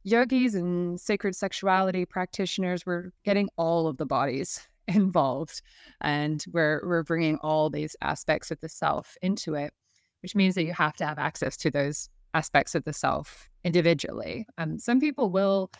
yogis 0.02 0.54
and 0.54 0.98
sacred 0.98 1.36
sexuality 1.36 2.06
practitioners, 2.06 2.86
we're 2.86 3.10
getting 3.26 3.50
all 3.58 3.86
of 3.86 3.98
the 3.98 4.06
bodies 4.06 4.66
involved, 4.88 5.60
and 6.00 6.42
we're 6.52 6.80
we're 6.86 7.02
bringing 7.02 7.36
all 7.42 7.68
these 7.68 7.96
aspects 8.00 8.50
of 8.50 8.58
the 8.62 8.70
self 8.70 9.18
into 9.20 9.56
it, 9.56 9.74
which 10.22 10.34
means 10.34 10.54
that 10.54 10.64
you 10.64 10.72
have 10.72 10.96
to 10.96 11.04
have 11.04 11.18
access 11.18 11.54
to 11.58 11.70
those 11.70 12.08
aspects 12.32 12.74
of 12.74 12.84
the 12.84 12.94
self 12.94 13.50
individually. 13.62 14.46
Um, 14.56 14.78
some 14.78 15.00
people 15.00 15.28
will 15.28 15.70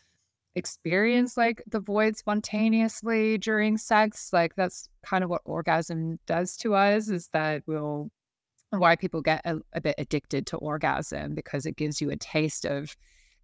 experience 0.57 1.33
mm-hmm. 1.33 1.41
like 1.41 1.63
the 1.69 1.81
void 1.81 2.17
spontaneously 2.17 3.39
during 3.39 3.77
sex 3.77 4.33
like 4.33 4.55
that's 4.55 4.89
kind 5.05 5.25
of 5.25 5.31
what 5.31 5.43
orgasm 5.45 6.19
does 6.27 6.57
to 6.57 6.75
us 6.75 7.09
is 7.09 7.29
that 7.29 7.63
we'll 7.67 8.11
why 8.71 8.97
people 8.97 9.23
get 9.23 9.41
a, 9.45 9.59
a, 9.73 9.81
bit 9.81 9.95
addicted 9.99 10.47
to 10.47 10.57
orgasm 10.57 11.33
because 11.35 11.65
it 11.65 11.77
gives 11.77 12.01
you 12.01 12.11
a 12.11 12.17
taste 12.17 12.65
of 12.65 12.97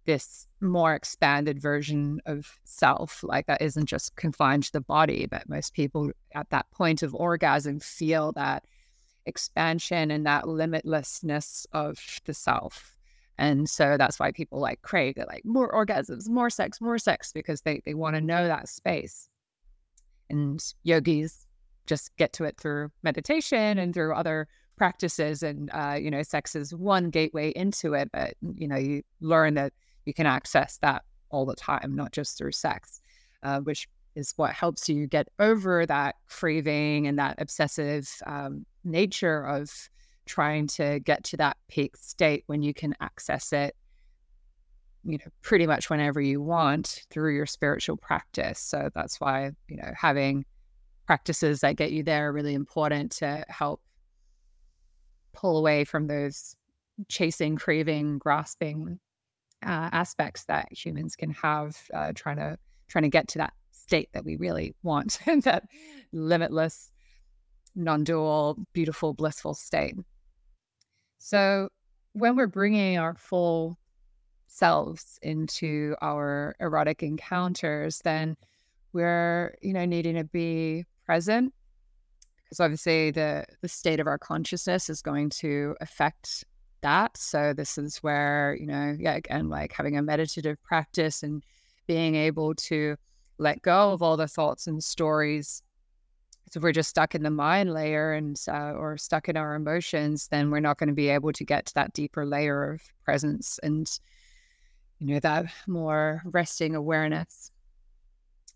this 0.05 0.47
more 0.59 0.93
expanded 0.93 1.61
version 1.61 2.19
of 2.25 2.59
self 2.65 3.23
like 3.23 3.45
that 3.45 3.61
isn't 3.61 3.85
just 3.85 4.15
confined 4.15 4.63
to 4.63 4.71
the 4.73 4.81
body 4.81 5.27
but 5.27 5.47
most 5.47 5.73
people 5.73 6.11
at 6.33 6.49
that 6.49 6.69
point 6.71 7.03
of 7.03 7.15
orgasm 7.15 7.79
feel 7.79 8.31
that 8.33 8.63
expansion 9.25 10.11
and 10.11 10.25
that 10.25 10.45
limitlessness 10.45 11.65
of 11.71 11.99
the 12.25 12.33
self 12.33 12.97
and 13.41 13.67
so 13.67 13.97
that's 13.97 14.19
why 14.19 14.31
people 14.31 14.59
like 14.59 14.83
crave 14.83 15.17
like 15.17 15.43
more 15.43 15.71
orgasms, 15.73 16.29
more 16.29 16.51
sex, 16.51 16.79
more 16.79 16.99
sex, 16.99 17.33
because 17.33 17.61
they, 17.61 17.81
they 17.85 17.95
want 17.95 18.15
to 18.15 18.21
know 18.21 18.45
that 18.45 18.69
space. 18.69 19.27
And 20.29 20.63
yogis 20.83 21.47
just 21.87 22.15
get 22.17 22.33
to 22.33 22.43
it 22.43 22.59
through 22.59 22.91
meditation 23.01 23.79
and 23.79 23.95
through 23.95 24.13
other 24.13 24.47
practices. 24.77 25.41
And, 25.41 25.71
uh, 25.73 25.97
you 25.99 26.11
know, 26.11 26.21
sex 26.21 26.55
is 26.55 26.75
one 26.75 27.09
gateway 27.09 27.49
into 27.55 27.95
it, 27.95 28.11
but, 28.13 28.35
you 28.53 28.67
know, 28.67 28.77
you 28.77 29.01
learn 29.21 29.55
that 29.55 29.73
you 30.05 30.13
can 30.13 30.27
access 30.27 30.77
that 30.83 31.01
all 31.31 31.47
the 31.47 31.55
time, 31.55 31.95
not 31.95 32.11
just 32.11 32.37
through 32.37 32.51
sex, 32.51 33.01
uh, 33.41 33.59
which 33.61 33.89
is 34.15 34.33
what 34.35 34.51
helps 34.51 34.87
you 34.87 35.07
get 35.07 35.29
over 35.39 35.83
that 35.87 36.13
craving 36.27 37.07
and 37.07 37.17
that 37.17 37.41
obsessive 37.41 38.07
um, 38.27 38.67
nature 38.83 39.47
of 39.47 39.89
trying 40.25 40.67
to 40.67 40.99
get 40.99 41.23
to 41.25 41.37
that 41.37 41.57
peak 41.67 41.97
state 41.97 42.43
when 42.47 42.61
you 42.61 42.73
can 42.73 42.95
access 43.01 43.53
it 43.53 43.75
you 45.03 45.17
know 45.17 45.25
pretty 45.41 45.65
much 45.65 45.89
whenever 45.89 46.21
you 46.21 46.41
want 46.41 47.05
through 47.09 47.35
your 47.35 47.45
spiritual 47.45 47.97
practice. 47.97 48.59
So 48.59 48.89
that's 48.93 49.19
why 49.19 49.51
you 49.67 49.77
know 49.77 49.91
having 49.95 50.45
practices 51.07 51.61
that 51.61 51.75
get 51.75 51.91
you 51.91 52.03
there 52.03 52.29
are 52.29 52.33
really 52.33 52.53
important 52.53 53.11
to 53.11 53.43
help 53.49 53.81
pull 55.33 55.57
away 55.57 55.83
from 55.83 56.07
those 56.07 56.55
chasing 57.07 57.55
craving 57.55 58.19
grasping 58.19 58.99
uh, 59.63 59.89
aspects 59.91 60.45
that 60.45 60.67
humans 60.71 61.15
can 61.15 61.31
have 61.31 61.77
uh, 61.93 62.11
trying 62.15 62.37
to 62.37 62.57
trying 62.87 63.03
to 63.03 63.09
get 63.09 63.27
to 63.29 63.37
that 63.39 63.53
state 63.71 64.09
that 64.13 64.23
we 64.23 64.35
really 64.35 64.75
want 64.83 65.19
that 65.43 65.63
limitless 66.11 66.91
non-dual 67.73 68.57
beautiful 68.73 69.13
blissful 69.13 69.53
state 69.53 69.95
so 71.21 71.69
when 72.13 72.35
we're 72.35 72.47
bringing 72.47 72.97
our 72.97 73.13
full 73.13 73.77
selves 74.47 75.19
into 75.21 75.95
our 76.01 76.55
erotic 76.59 77.03
encounters, 77.03 77.99
then 78.03 78.35
we're, 78.91 79.53
you 79.61 79.71
know, 79.71 79.85
needing 79.85 80.15
to 80.15 80.23
be 80.23 80.83
present 81.05 81.53
because 82.43 82.59
obviously 82.59 83.11
the 83.11 83.45
the 83.61 83.67
state 83.67 83.99
of 83.99 84.07
our 84.07 84.17
consciousness 84.17 84.89
is 84.89 85.03
going 85.03 85.29
to 85.29 85.75
affect 85.79 86.43
that. 86.81 87.15
So 87.15 87.53
this 87.53 87.77
is 87.77 87.97
where, 87.97 88.57
you 88.59 88.65
know, 88.65 88.95
yeah, 88.99 89.13
again, 89.13 89.47
like 89.47 89.73
having 89.73 89.97
a 89.97 90.01
meditative 90.01 90.61
practice 90.63 91.21
and 91.21 91.43
being 91.85 92.15
able 92.15 92.55
to 92.55 92.95
let 93.37 93.61
go 93.61 93.91
of 93.91 94.01
all 94.01 94.17
the 94.17 94.27
thoughts 94.27 94.65
and 94.65 94.83
stories 94.83 95.61
so 96.51 96.57
if 96.57 96.63
we're 96.63 96.73
just 96.73 96.89
stuck 96.89 97.15
in 97.15 97.23
the 97.23 97.29
mind 97.29 97.73
layer 97.73 98.11
and 98.11 98.37
uh, 98.49 98.73
or 98.73 98.97
stuck 98.97 99.29
in 99.29 99.37
our 99.37 99.55
emotions, 99.55 100.27
then 100.27 100.51
we're 100.51 100.59
not 100.59 100.77
going 100.77 100.89
to 100.89 100.93
be 100.93 101.07
able 101.07 101.31
to 101.31 101.45
get 101.45 101.65
to 101.67 101.73
that 101.75 101.93
deeper 101.93 102.25
layer 102.25 102.73
of 102.73 102.81
presence 103.05 103.57
and 103.63 103.89
you 104.99 105.13
know 105.13 105.19
that 105.21 105.45
more 105.65 106.21
resting 106.25 106.75
awareness. 106.75 107.51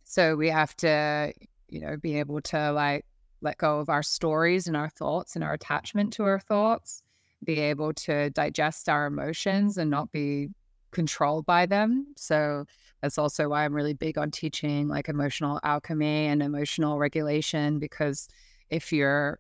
So 0.04 0.36
we 0.36 0.50
have 0.50 0.76
to, 0.78 1.32
you 1.70 1.80
know, 1.80 1.96
be 1.96 2.20
able 2.20 2.42
to 2.42 2.74
like 2.74 3.06
let 3.40 3.60
go 3.60 3.80
of 3.80 3.88
our 3.88 4.04
stories 4.04 4.68
and 4.68 4.76
our 4.76 4.90
thoughts 4.90 5.36
and 5.36 5.44
our 5.44 5.54
attachment 5.54 6.12
to 6.14 6.24
our 6.24 6.42
thoughts, 6.42 7.02
be 7.46 7.62
able 7.62 7.94
to 7.94 8.30
digest 8.32 8.90
our 8.90 9.06
emotions 9.06 9.78
and 9.78 9.90
not 9.90 10.12
be 10.12 10.50
controlled 10.96 11.46
by 11.46 11.66
them. 11.66 12.08
So 12.16 12.66
that's 13.02 13.18
also 13.18 13.50
why 13.50 13.66
I'm 13.66 13.74
really 13.74 13.94
big 13.94 14.18
on 14.18 14.32
teaching 14.32 14.88
like 14.88 15.10
emotional 15.10 15.60
alchemy 15.64 16.28
and 16.28 16.42
emotional 16.42 16.98
regulation 16.98 17.80
because 17.80 18.30
if 18.70 18.94
your 18.94 19.40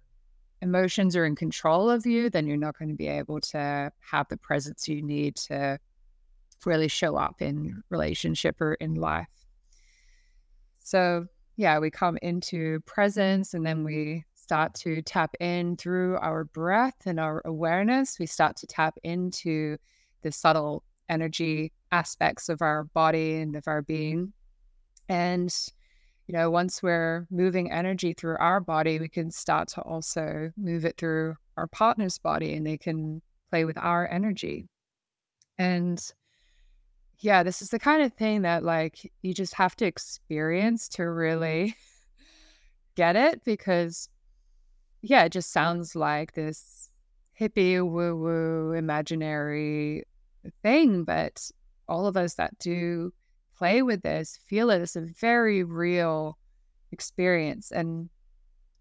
emotions 0.61 1.15
are 1.15 1.25
in 1.25 1.35
control 1.35 1.89
of 1.89 2.05
you, 2.05 2.29
then 2.29 2.45
you're 2.45 2.57
not 2.57 2.77
going 2.77 2.89
to 2.89 2.95
be 2.95 3.07
able 3.07 3.39
to 3.39 3.89
have 4.01 4.27
the 4.27 4.35
presence 4.35 4.89
you 4.89 5.01
need 5.01 5.37
to 5.37 5.79
really 6.65 6.89
show 6.89 7.15
up 7.15 7.41
in 7.41 7.81
relationship 7.89 8.59
or 8.59 8.73
in 8.73 8.95
life. 8.95 9.27
So, 10.83 11.27
yeah, 11.55 11.79
we 11.79 11.89
come 11.89 12.17
into 12.21 12.81
presence 12.81 13.53
and 13.53 13.65
then 13.65 13.85
we 13.85 14.25
start 14.33 14.73
to 14.73 15.01
tap 15.03 15.35
in 15.39 15.77
through 15.77 16.17
our 16.17 16.43
breath 16.43 17.05
and 17.05 17.17
our 17.17 17.41
awareness. 17.45 18.19
We 18.19 18.25
start 18.25 18.57
to 18.57 18.67
tap 18.67 18.97
into 19.03 19.77
the 20.21 20.33
subtle 20.33 20.83
energy 21.09 21.71
aspects 21.91 22.49
of 22.49 22.61
our 22.61 22.85
body 22.85 23.35
and 23.35 23.55
of 23.55 23.67
our 23.67 23.81
being. 23.81 24.33
And, 25.09 25.53
you 26.27 26.33
know, 26.33 26.49
once 26.49 26.81
we're 26.81 27.27
moving 27.29 27.71
energy 27.71 28.13
through 28.13 28.37
our 28.39 28.59
body, 28.59 28.99
we 28.99 29.09
can 29.09 29.31
start 29.31 29.67
to 29.69 29.81
also 29.81 30.51
move 30.57 30.85
it 30.85 30.97
through 30.97 31.35
our 31.57 31.67
partner's 31.67 32.17
body 32.17 32.55
and 32.55 32.65
they 32.65 32.77
can 32.77 33.21
play 33.49 33.65
with 33.65 33.77
our 33.77 34.07
energy. 34.11 34.67
And 35.57 36.01
yeah, 37.19 37.43
this 37.43 37.61
is 37.61 37.69
the 37.69 37.79
kind 37.79 38.03
of 38.03 38.13
thing 38.13 38.41
that 38.41 38.63
like 38.63 39.11
you 39.21 39.33
just 39.33 39.53
have 39.53 39.75
to 39.77 39.85
experience 39.85 40.89
to 40.89 41.03
really 41.09 41.75
get 42.95 43.15
it 43.15 43.43
because 43.45 44.09
yeah, 45.01 45.23
it 45.23 45.31
just 45.31 45.51
sounds 45.53 45.95
like 45.95 46.33
this 46.33 46.89
hippie 47.39 47.81
woo 47.87 48.15
woo 48.15 48.71
imaginary 48.73 50.03
thing, 50.63 51.03
but 51.03 51.49
all 51.87 52.07
of 52.07 52.17
us 52.17 52.35
that 52.35 52.57
do 52.59 53.13
play 53.57 53.81
with 53.81 54.01
this 54.01 54.39
feel 54.47 54.69
it 54.69 54.81
as 54.81 54.95
a 54.95 55.01
very 55.01 55.63
real 55.63 56.37
experience. 56.91 57.71
And 57.71 58.09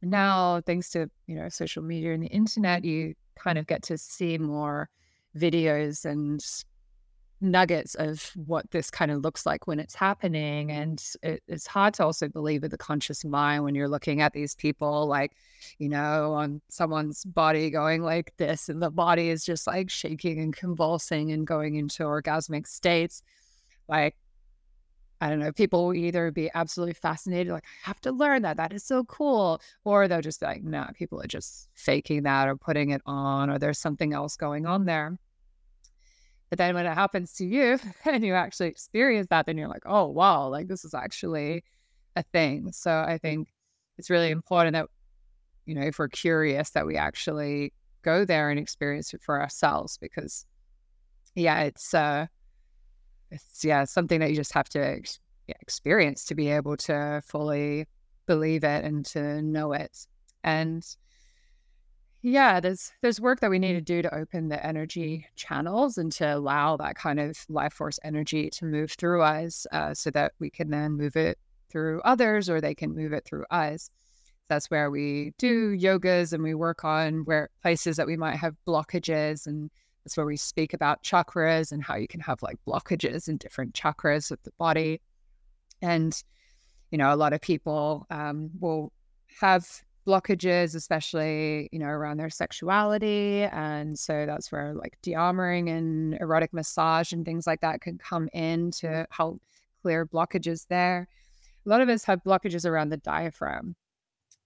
now, 0.03 0.61
thanks 0.67 0.91
to 0.91 1.11
you 1.27 1.37
know 1.37 1.49
social 1.49 1.83
media 1.83 2.13
and 2.13 2.23
the 2.23 2.29
internet, 2.29 2.85
you 2.85 3.15
kind 3.39 3.59
of 3.59 3.67
get 3.67 3.83
to 3.85 3.99
see 3.99 4.39
more 4.39 4.89
videos 5.37 6.05
and 6.05 6.41
nuggets 7.45 7.95
of 7.95 8.33
what 8.35 8.71
this 8.71 8.91
kind 8.91 9.11
of 9.11 9.23
looks 9.23 9.47
like 9.47 9.67
when 9.67 9.79
it's 9.79 9.95
happening. 9.95 10.69
Mm-hmm. 10.69 10.81
And 10.83 11.05
it, 11.23 11.43
it's 11.47 11.67
hard 11.67 11.95
to 11.95 12.05
also 12.05 12.29
believe 12.29 12.63
with 12.63 12.71
the 12.71 12.79
conscious 12.79 13.25
mind 13.25 13.63
when 13.63 13.75
you're 13.75 13.89
looking 13.89 14.21
at 14.21 14.33
these 14.33 14.55
people, 14.55 15.07
like, 15.07 15.33
you 15.79 15.89
know, 15.89 16.33
on 16.33 16.61
someone's 16.69 17.25
body 17.25 17.71
going 17.71 18.03
like 18.03 18.33
this, 18.37 18.69
and 18.69 18.83
the 18.83 18.91
body 18.91 19.29
is 19.29 19.45
just 19.45 19.67
like 19.67 19.91
shaking 19.91 20.41
and 20.41 20.57
convulsing 20.57 21.31
and 21.31 21.47
going 21.47 21.77
into 21.77 22.03
orgasmic 22.03 22.67
states. 22.67 23.23
Like, 23.89 24.17
I 25.21 25.31
don't 25.31 25.39
know, 25.39 25.53
people 25.53 25.87
will 25.87 25.95
either 25.95 26.31
be 26.31 26.51
absolutely 26.55 26.95
fascinated, 26.95 27.53
like, 27.53 27.65
I 27.65 27.89
have 27.89 28.01
to 28.03 28.13
learn 28.13 28.43
that. 28.43 28.57
That 28.57 28.73
is 28.73 28.85
so 28.85 29.05
cool. 29.05 29.61
Or 29.85 30.09
they'll 30.09 30.21
just 30.21 30.41
be 30.41 30.47
like, 30.47 30.65
nah, 30.65 30.89
people 30.89 31.21
are 31.23 31.27
just 31.27 31.69
faking 31.75 32.25
that 32.25 32.49
or 32.49 32.57
putting 32.57 32.91
it 32.91 33.01
on, 33.07 33.49
or 33.49 33.59
there's 33.59 33.79
something 33.79 34.13
else 34.13 34.37
going 34.37 34.67
on 34.67 34.85
there. 34.85 35.17
But 36.51 36.59
then 36.59 36.75
when 36.75 36.87
it 36.87 36.95
happens 36.95 37.33
to 37.35 37.47
you 37.47 37.79
and 38.05 38.25
you 38.25 38.35
actually 38.35 38.69
experience 38.69 39.29
that, 39.31 39.47
then 39.47 39.59
you're 39.59 39.69
like, 39.69 39.83
oh, 39.87 40.07
wow, 40.07 40.49
like 40.49 40.69
this 40.69 40.85
is 40.85 40.95
actually 40.95 41.65
a 42.17 42.23
thing. 42.23 42.71
So 42.73 42.91
I 42.91 43.19
think 43.19 43.49
it's 43.99 44.11
really 44.11 44.31
important 44.31 44.75
that, 44.75 44.87
you 45.67 45.75
know, 45.75 45.83
if 45.83 45.99
we're 45.99 46.09
curious, 46.09 46.71
that 46.71 46.87
we 46.87 46.97
actually 46.97 47.73
go 48.03 48.25
there 48.25 48.51
and 48.51 48.59
experience 48.59 49.15
it 49.15 49.23
for 49.23 49.41
ourselves 49.41 49.99
because, 49.99 50.47
yeah, 51.35 51.63
it's, 51.63 51.95
uh, 51.95 52.27
it's, 53.31 53.65
yeah, 53.65 53.85
something 53.85 54.21
that 54.21 54.31
you 54.31 54.37
just 54.37 54.53
have 54.53 54.69
to 54.71 54.79
ex- 54.79 55.19
experience 55.49 56.25
to 56.27 56.35
be 56.35 56.51
able 56.51 56.77
to 56.77 57.23
fully 57.27 57.87
believe 58.27 58.65
it 58.65 58.85
and 58.85 59.05
to 59.07 59.43
know 59.43 59.73
it. 59.73 60.07
And 60.43 60.85
Yeah, 62.27 62.59
there's 62.59 62.91
there's 63.03 63.21
work 63.21 63.41
that 63.41 63.51
we 63.51 63.59
need 63.59 63.75
to 63.75 63.83
do 63.83 64.01
to 64.01 64.15
open 64.15 64.49
the 64.49 64.65
energy 64.65 65.27
channels 65.37 65.99
and 65.99 66.11
to 66.13 66.35
allow 66.35 66.75
that 66.79 66.97
kind 66.97 67.21
of 67.21 67.37
life 67.51 67.75
force 67.75 67.99
energy 68.03 68.49
to 68.49 68.65
move 68.65 68.93
through 68.93 69.21
us, 69.21 69.67
uh, 69.73 69.93
so 69.93 70.11
that 70.13 70.33
we 70.39 70.49
can 70.49 70.71
then 70.71 70.93
move 70.93 71.17
it 71.17 71.39
through 71.69 72.01
others, 72.01 72.49
or 72.49 72.63
they 72.63 72.75
can 72.75 72.97
move 72.97 73.13
it 73.13 73.27
through 73.27 73.45
us. 73.51 73.91
That's 74.49 74.71
where 74.71 74.91
we 74.91 75.35
do 75.37 75.77
yogas 75.77 76.33
and 76.33 76.43
we 76.43 76.55
work 76.55 76.83
on 76.83 77.27
where 77.27 77.51
places 77.61 77.99
that 77.99 78.07
we 78.07 78.17
might 78.17 78.37
have 78.37 78.57
blockages, 78.67 79.47
and 79.47 79.71
that's 80.03 80.17
where 80.17 80.25
we 80.25 80.39
speak 80.39 80.73
about 80.73 81.03
chakras 81.03 81.73
and 81.73 81.85
how 81.85 81.97
you 81.97 82.09
can 82.09 82.21
have 82.21 82.41
like 82.41 82.57
blockages 82.67 83.29
in 83.29 83.37
different 83.37 83.75
chakras 83.75 84.31
of 84.31 84.43
the 84.45 84.53
body. 84.59 84.99
And 85.83 86.19
you 86.91 86.97
know, 86.97 87.13
a 87.13 87.17
lot 87.17 87.35
of 87.35 87.43
people 87.43 88.07
um, 88.09 88.49
will 88.61 88.95
have 89.41 89.69
blockages, 90.07 90.75
especially, 90.75 91.69
you 91.73 91.79
know, 91.79 91.87
around 91.87 92.19
their 92.19 92.31
sexuality. 92.31 93.43
And 93.45 93.99
so 93.99 94.27
that's 94.27 94.53
where 94.53 94.75
like 94.75 94.99
de-armoring 95.03 95.71
and 95.71 96.15
erotic 96.21 96.53
massage 96.53 97.13
and 97.13 97.25
things 97.25 97.47
like 97.47 97.61
that 97.63 97.81
can 97.81 97.99
come 97.99 98.29
in 98.33 98.71
to 98.73 99.07
help 99.11 99.41
clear 99.83 100.07
blockages 100.07 100.67
there. 100.69 101.09
A 101.65 101.69
lot 101.69 101.81
of 101.81 101.89
us 101.89 102.05
have 102.05 102.23
blockages 102.23 102.67
around 102.69 102.91
the 102.91 102.99
diaphragm. 102.99 103.75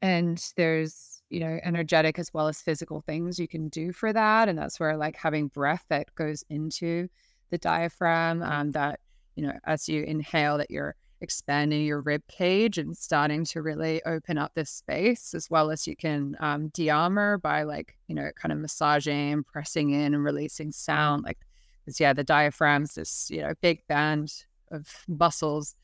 And 0.01 0.41
there's, 0.57 1.23
you 1.29 1.41
know, 1.41 1.59
energetic 1.65 2.19
as 2.21 2.33
well 2.33 2.47
as 2.47 2.63
physical 2.63 3.01
things 3.01 3.39
you 3.39 3.49
can 3.49 3.69
do 3.69 3.93
for 3.93 4.13
that. 4.13 4.49
And 4.49 4.57
that's 4.57 4.79
where 4.79 4.97
like 4.97 5.17
having 5.17 5.49
breath 5.49 5.85
that 5.89 6.15
goes 6.15 6.45
into 6.51 7.09
the 7.51 7.59
diaphragm, 7.59 8.43
um, 8.43 8.71
that, 8.73 9.01
you 9.35 9.43
know, 9.45 9.53
as 9.65 9.89
you 9.89 10.05
inhale, 10.05 10.59
that 10.59 10.71
you're 10.71 10.95
expanding 11.21 11.85
your 11.85 12.01
rib 12.01 12.23
cage 12.29 12.79
and 12.79 12.97
starting 12.97 13.45
to 13.45 13.63
really 13.63 14.03
open 14.05 14.39
up 14.39 14.53
this 14.55 14.71
space 14.71 15.35
as 15.35 15.51
well 15.51 15.71
as 15.71 15.87
you 15.87 15.97
can 15.97 16.37
um, 16.41 16.69
de-armor 16.69 17.39
by 17.39 17.63
like 17.63 17.97
you 18.07 18.15
know 18.15 18.31
kind 18.37 18.53
of 18.53 18.59
massaging 18.59 19.43
pressing 19.45 19.91
in 19.91 20.15
and 20.15 20.25
releasing 20.25 20.71
sound 20.71 21.25
like 21.25 21.39
because 21.85 21.99
yeah 21.99 22.13
the 22.13 22.25
diaphragm's 22.25 22.95
this 22.95 23.29
you 23.31 23.41
know 23.41 23.53
big 23.61 23.85
band 23.89 24.45
of 24.71 25.05
muscles 25.09 25.75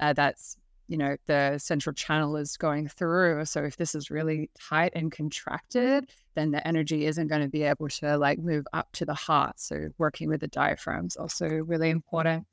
uh, 0.00 0.12
that's 0.12 0.56
you 0.88 0.96
know 0.96 1.16
the 1.26 1.58
central 1.58 1.94
channel 1.94 2.36
is 2.36 2.56
going 2.56 2.88
through. 2.88 3.44
So 3.46 3.62
if 3.64 3.76
this 3.76 3.94
is 3.94 4.10
really 4.10 4.50
tight 4.58 4.92
and 4.94 5.10
contracted 5.10 6.10
then 6.34 6.50
the 6.50 6.66
energy 6.66 7.06
isn't 7.06 7.28
going 7.28 7.42
to 7.42 7.48
be 7.48 7.62
able 7.62 7.88
to 7.88 8.18
like 8.18 8.38
move 8.38 8.66
up 8.72 8.88
to 8.92 9.04
the 9.04 9.14
heart. 9.14 9.58
So 9.58 9.88
working 9.98 10.28
with 10.28 10.40
the 10.40 10.48
diaphragm 10.48 11.06
is 11.06 11.16
also 11.16 11.46
really 11.46 11.90
important 11.90 12.46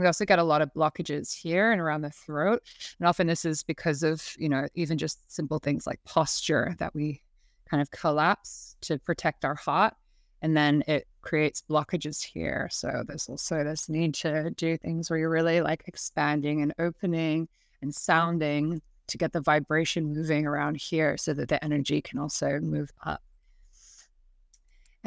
we 0.00 0.06
also 0.06 0.24
get 0.24 0.38
a 0.38 0.44
lot 0.44 0.62
of 0.62 0.72
blockages 0.74 1.34
here 1.34 1.72
and 1.72 1.80
around 1.80 2.02
the 2.02 2.10
throat. 2.10 2.62
And 2.98 3.08
often 3.08 3.26
this 3.26 3.44
is 3.44 3.62
because 3.62 4.02
of, 4.02 4.34
you 4.38 4.48
know, 4.48 4.66
even 4.74 4.98
just 4.98 5.32
simple 5.32 5.58
things 5.58 5.86
like 5.86 6.02
posture 6.04 6.74
that 6.78 6.94
we 6.94 7.22
kind 7.68 7.80
of 7.80 7.90
collapse 7.90 8.76
to 8.82 8.98
protect 8.98 9.44
our 9.44 9.54
heart. 9.54 9.94
And 10.40 10.56
then 10.56 10.84
it 10.86 11.06
creates 11.22 11.62
blockages 11.68 12.22
here. 12.22 12.68
So 12.70 13.02
there's 13.06 13.28
also 13.28 13.64
this 13.64 13.88
need 13.88 14.14
to 14.16 14.50
do 14.50 14.76
things 14.76 15.10
where 15.10 15.18
you're 15.18 15.30
really 15.30 15.60
like 15.60 15.82
expanding 15.86 16.62
and 16.62 16.72
opening 16.78 17.48
and 17.82 17.94
sounding 17.94 18.80
to 19.08 19.18
get 19.18 19.32
the 19.32 19.40
vibration 19.40 20.14
moving 20.14 20.46
around 20.46 20.76
here 20.76 21.16
so 21.16 21.34
that 21.34 21.48
the 21.48 21.62
energy 21.64 22.00
can 22.00 22.18
also 22.18 22.60
move 22.60 22.90
up 23.04 23.22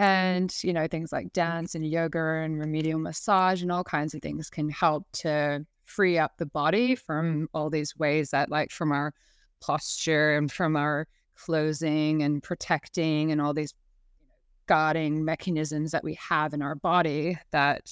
and 0.01 0.51
you 0.63 0.73
know 0.73 0.87
things 0.87 1.11
like 1.11 1.27
mm. 1.27 1.33
dance 1.33 1.75
and 1.75 1.87
yoga 1.87 2.41
and 2.43 2.59
remedial 2.59 2.99
massage 2.99 3.61
and 3.61 3.71
all 3.71 3.83
kinds 3.83 4.15
of 4.15 4.21
things 4.21 4.49
can 4.49 4.67
help 4.67 5.05
to 5.13 5.63
free 5.83 6.17
up 6.17 6.33
the 6.37 6.45
body 6.45 6.95
from 6.95 7.47
all 7.53 7.69
these 7.69 7.95
ways 7.97 8.31
that 8.31 8.49
like 8.49 8.71
from 8.71 8.91
our 8.91 9.13
posture 9.61 10.35
and 10.35 10.51
from 10.51 10.75
our 10.75 11.07
closing 11.35 12.23
and 12.23 12.41
protecting 12.41 13.31
and 13.31 13.39
all 13.39 13.53
these 13.53 13.75
guarding 14.65 15.23
mechanisms 15.23 15.91
that 15.91 16.03
we 16.03 16.15
have 16.15 16.53
in 16.53 16.63
our 16.63 16.75
body 16.75 17.37
that 17.51 17.91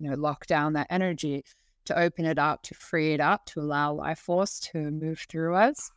you 0.00 0.10
know 0.10 0.16
lock 0.16 0.44
down 0.46 0.72
that 0.72 0.88
energy 0.90 1.44
to 1.84 1.96
open 1.96 2.24
it 2.24 2.38
up 2.38 2.62
to 2.62 2.74
free 2.74 3.12
it 3.14 3.20
up 3.20 3.46
to 3.46 3.60
allow 3.60 3.92
life 3.92 4.18
force 4.18 4.58
to 4.58 4.90
move 4.90 5.24
through 5.28 5.54
us. 5.54 5.90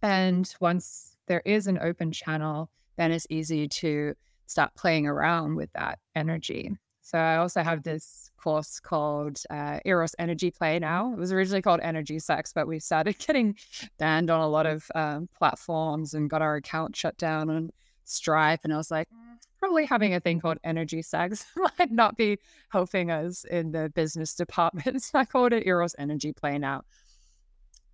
And 0.00 0.50
once 0.58 1.16
there 1.26 1.42
is 1.44 1.66
an 1.66 1.78
open 1.82 2.12
channel 2.12 2.70
then 2.96 3.12
it's 3.12 3.26
easy 3.30 3.68
to 3.68 4.14
start 4.48 4.74
playing 4.74 5.06
around 5.06 5.54
with 5.54 5.72
that 5.74 5.98
energy. 6.16 6.72
So 7.02 7.18
I 7.18 7.36
also 7.36 7.62
have 7.62 7.84
this 7.84 8.30
course 8.38 8.80
called 8.80 9.40
uh, 9.50 9.78
Eros 9.84 10.14
Energy 10.18 10.50
Play 10.50 10.78
now. 10.78 11.12
It 11.12 11.18
was 11.18 11.32
originally 11.32 11.62
called 11.62 11.80
Energy 11.82 12.18
Sex, 12.18 12.52
but 12.52 12.66
we 12.66 12.80
started 12.80 13.18
getting 13.26 13.56
banned 13.98 14.30
on 14.30 14.40
a 14.40 14.48
lot 14.48 14.66
of 14.66 14.84
um, 14.94 15.28
platforms 15.38 16.14
and 16.14 16.28
got 16.28 16.42
our 16.42 16.56
account 16.56 16.96
shut 16.96 17.16
down 17.16 17.50
on 17.50 17.70
Stripe. 18.04 18.60
And 18.64 18.72
I 18.72 18.76
was 18.76 18.90
like, 18.90 19.08
mm, 19.08 19.36
probably 19.58 19.84
having 19.84 20.14
a 20.14 20.20
thing 20.20 20.40
called 20.40 20.58
Energy 20.64 21.02
Sex 21.02 21.46
might 21.78 21.90
not 21.90 22.16
be 22.16 22.38
helping 22.70 23.10
us 23.10 23.44
in 23.44 23.72
the 23.72 23.90
business 23.94 24.34
department. 24.44 25.02
So 25.02 25.18
I 25.18 25.24
called 25.24 25.52
it 25.52 25.66
Eros 25.66 25.94
Energy 25.98 26.32
Play 26.32 26.58
now, 26.58 26.82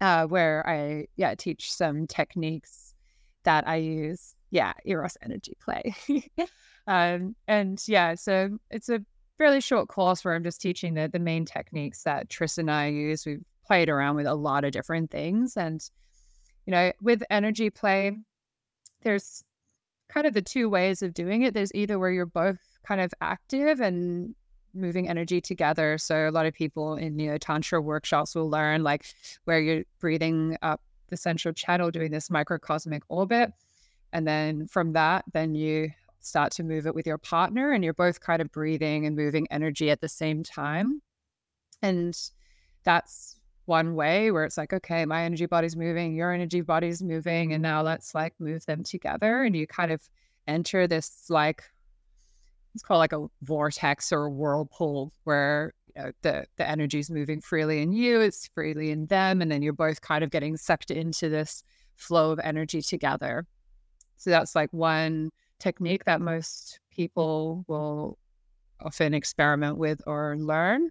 uh, 0.00 0.26
where 0.26 0.68
I 0.68 1.06
yeah 1.16 1.34
teach 1.34 1.72
some 1.72 2.06
techniques 2.06 2.94
that 3.44 3.66
I 3.68 3.76
use 3.76 4.34
yeah, 4.54 4.72
Eros 4.84 5.16
energy 5.20 5.56
play. 5.60 5.94
um, 6.86 7.34
and 7.48 7.82
yeah, 7.88 8.14
so 8.14 8.56
it's 8.70 8.88
a 8.88 9.00
fairly 9.36 9.60
short 9.60 9.88
course 9.88 10.24
where 10.24 10.32
I'm 10.32 10.44
just 10.44 10.60
teaching 10.60 10.94
the 10.94 11.08
the 11.08 11.18
main 11.18 11.44
techniques 11.44 12.04
that 12.04 12.30
Tris 12.30 12.56
and 12.56 12.70
I 12.70 12.86
use. 12.86 13.26
We've 13.26 13.44
played 13.66 13.88
around 13.88 14.14
with 14.14 14.26
a 14.26 14.34
lot 14.34 14.64
of 14.64 14.70
different 14.70 15.10
things, 15.10 15.56
and 15.56 15.82
you 16.66 16.70
know, 16.70 16.92
with 17.02 17.24
energy 17.30 17.68
play, 17.68 18.16
there's 19.02 19.42
kind 20.08 20.24
of 20.24 20.34
the 20.34 20.42
two 20.42 20.68
ways 20.68 21.02
of 21.02 21.14
doing 21.14 21.42
it. 21.42 21.52
There's 21.52 21.74
either 21.74 21.98
where 21.98 22.12
you're 22.12 22.24
both 22.24 22.58
kind 22.86 23.00
of 23.00 23.12
active 23.20 23.80
and 23.80 24.36
moving 24.72 25.08
energy 25.08 25.40
together. 25.40 25.98
So 25.98 26.28
a 26.28 26.30
lot 26.30 26.46
of 26.46 26.54
people 26.54 26.94
in 26.94 27.16
neo 27.16 27.38
tantra 27.38 27.82
workshops 27.82 28.36
will 28.36 28.48
learn 28.48 28.84
like 28.84 29.04
where 29.46 29.60
you're 29.60 29.84
breathing 29.98 30.56
up 30.62 30.80
the 31.08 31.16
central 31.16 31.52
channel, 31.54 31.90
doing 31.90 32.12
this 32.12 32.30
microcosmic 32.30 33.02
orbit 33.08 33.52
and 34.14 34.26
then 34.26 34.66
from 34.68 34.92
that, 34.92 35.24
then 35.32 35.54
you 35.54 35.90
start 36.20 36.52
to 36.52 36.62
move 36.62 36.86
it 36.86 36.94
with 36.94 37.06
your 37.06 37.18
partner 37.18 37.72
and 37.72 37.84
you're 37.84 37.92
both 37.92 38.20
kind 38.20 38.40
of 38.40 38.50
breathing 38.52 39.04
and 39.04 39.14
moving 39.16 39.46
energy 39.50 39.90
at 39.90 40.00
the 40.00 40.08
same 40.08 40.42
time. 40.42 40.86
Mm-hmm. 41.82 41.86
And 41.86 42.30
that's 42.84 43.40
one 43.66 43.94
way 43.94 44.30
where 44.30 44.44
it's 44.44 44.56
like, 44.56 44.72
okay, 44.72 45.04
my 45.04 45.24
energy 45.24 45.46
body's 45.46 45.76
moving, 45.76 46.14
your 46.14 46.32
energy 46.32 46.60
body's 46.60 47.02
moving, 47.02 47.52
and 47.52 47.62
mm-hmm. 47.62 47.74
now 47.74 47.82
let's 47.82 48.14
like 48.14 48.34
move 48.38 48.64
them 48.66 48.84
together. 48.84 49.42
And 49.42 49.56
you 49.56 49.66
kind 49.66 49.90
of 49.90 50.00
enter 50.46 50.86
this 50.86 51.26
like 51.28 51.64
it's 52.74 52.82
called 52.82 52.98
like 52.98 53.12
a 53.12 53.26
vortex 53.42 54.12
or 54.12 54.24
a 54.24 54.30
whirlpool 54.30 55.12
where 55.24 55.72
you 55.96 56.02
know, 56.02 56.12
the 56.22 56.46
the 56.56 56.68
energy 56.68 57.00
is 57.00 57.10
moving 57.10 57.40
freely 57.40 57.82
in 57.82 57.92
you, 57.92 58.20
it's 58.20 58.48
freely 58.54 58.92
in 58.92 59.06
them, 59.06 59.42
and 59.42 59.50
then 59.50 59.60
you're 59.60 59.72
both 59.72 60.00
kind 60.00 60.22
of 60.22 60.30
getting 60.30 60.56
sucked 60.56 60.92
into 60.92 61.28
this 61.28 61.64
flow 61.96 62.30
of 62.30 62.38
energy 62.40 62.80
together. 62.80 63.46
So 64.16 64.30
that's 64.30 64.54
like 64.54 64.72
one 64.72 65.30
technique 65.58 66.04
that 66.04 66.20
most 66.20 66.80
people 66.90 67.64
will 67.68 68.18
often 68.80 69.14
experiment 69.14 69.78
with 69.78 70.02
or 70.06 70.36
learn. 70.38 70.90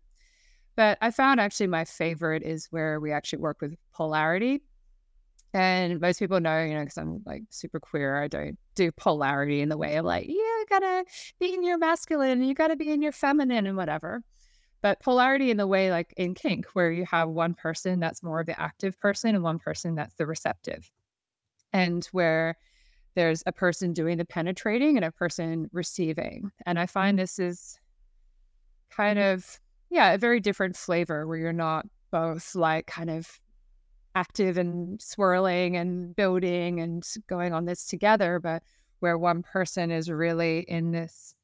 But 0.76 0.98
I 1.02 1.12
found 1.12 1.40
actually 1.40 1.68
my 1.68 1.86
favorite 1.86 2.44
is 2.44 2.68
where 2.72 3.00
we 3.00 3.12
actually 3.12 3.40
work 3.40 3.62
with 3.62 3.76
polarity. 3.94 4.62
And 5.54 6.02
most 6.02 6.18
people 6.18 6.40
know, 6.40 6.64
you 6.64 6.74
know, 6.74 6.80
because 6.80 6.98
I'm 6.98 7.22
like 7.26 7.44
super 7.52 7.80
queer, 7.80 8.24
I 8.24 8.28
don't 8.28 8.58
do 8.74 8.92
polarity 8.92 9.62
in 9.62 9.70
the 9.70 9.78
way 9.78 9.98
of 9.98 10.06
like, 10.06 10.28
you 10.28 10.66
gotta 10.68 11.06
be 11.40 11.54
in 11.54 11.64
your 11.64 11.78
masculine, 11.78 12.44
you 12.44 12.56
gotta 12.56 12.76
be 12.76 12.90
in 12.90 13.04
your 13.04 13.12
feminine 13.12 13.68
and 13.68 13.78
whatever. 13.78 14.24
But 14.82 15.00
polarity 15.00 15.52
in 15.52 15.58
the 15.58 15.68
way 15.68 15.92
like 15.92 16.12
in 16.18 16.34
kink, 16.34 16.66
where 16.74 16.92
you 16.92 17.06
have 17.06 17.30
one 17.30 17.54
person 17.54 18.00
that's 18.00 18.24
more 18.24 18.40
of 18.40 18.48
the 18.48 18.60
active 18.60 19.00
person 19.00 19.36
and 19.36 19.44
one 19.44 19.60
person 19.60 19.94
that's 19.94 20.16
the 20.16 20.26
receptive. 20.26 20.92
And 21.72 22.04
where 22.12 22.58
there's 23.16 23.44
a 23.46 23.52
person 23.52 23.94
doing 23.94 24.18
the 24.18 24.26
penetrating 24.26 24.96
and 24.96 25.06
a 25.06 25.12
person 25.12 25.70
receiving. 25.72 26.52
And 26.66 26.80
I 26.80 26.86
find 26.86 27.18
this 27.18 27.40
is 27.40 27.80
kind 28.90 29.20
mm-hmm. 29.20 29.36
of, 29.36 29.60
yeah, 29.90 30.14
a 30.14 30.18
very 30.18 30.40
different 30.40 30.76
flavor 30.76 31.28
where 31.28 31.38
you're 31.38 31.54
not 31.54 31.86
both 32.12 32.56
like 32.56 32.88
kind 32.88 33.10
of 33.10 33.40
active 34.16 34.58
and 34.58 35.02
swirling 35.02 35.76
and 35.76 36.16
building 36.16 36.80
and 36.80 37.04
going 37.28 37.54
on 37.54 37.66
this 37.66 37.86
together, 37.86 38.40
but 38.40 38.64
where 39.00 39.18
one 39.18 39.44
person 39.44 39.92
is 39.92 40.10
really 40.10 40.60
in 40.68 40.92
this 40.92 41.36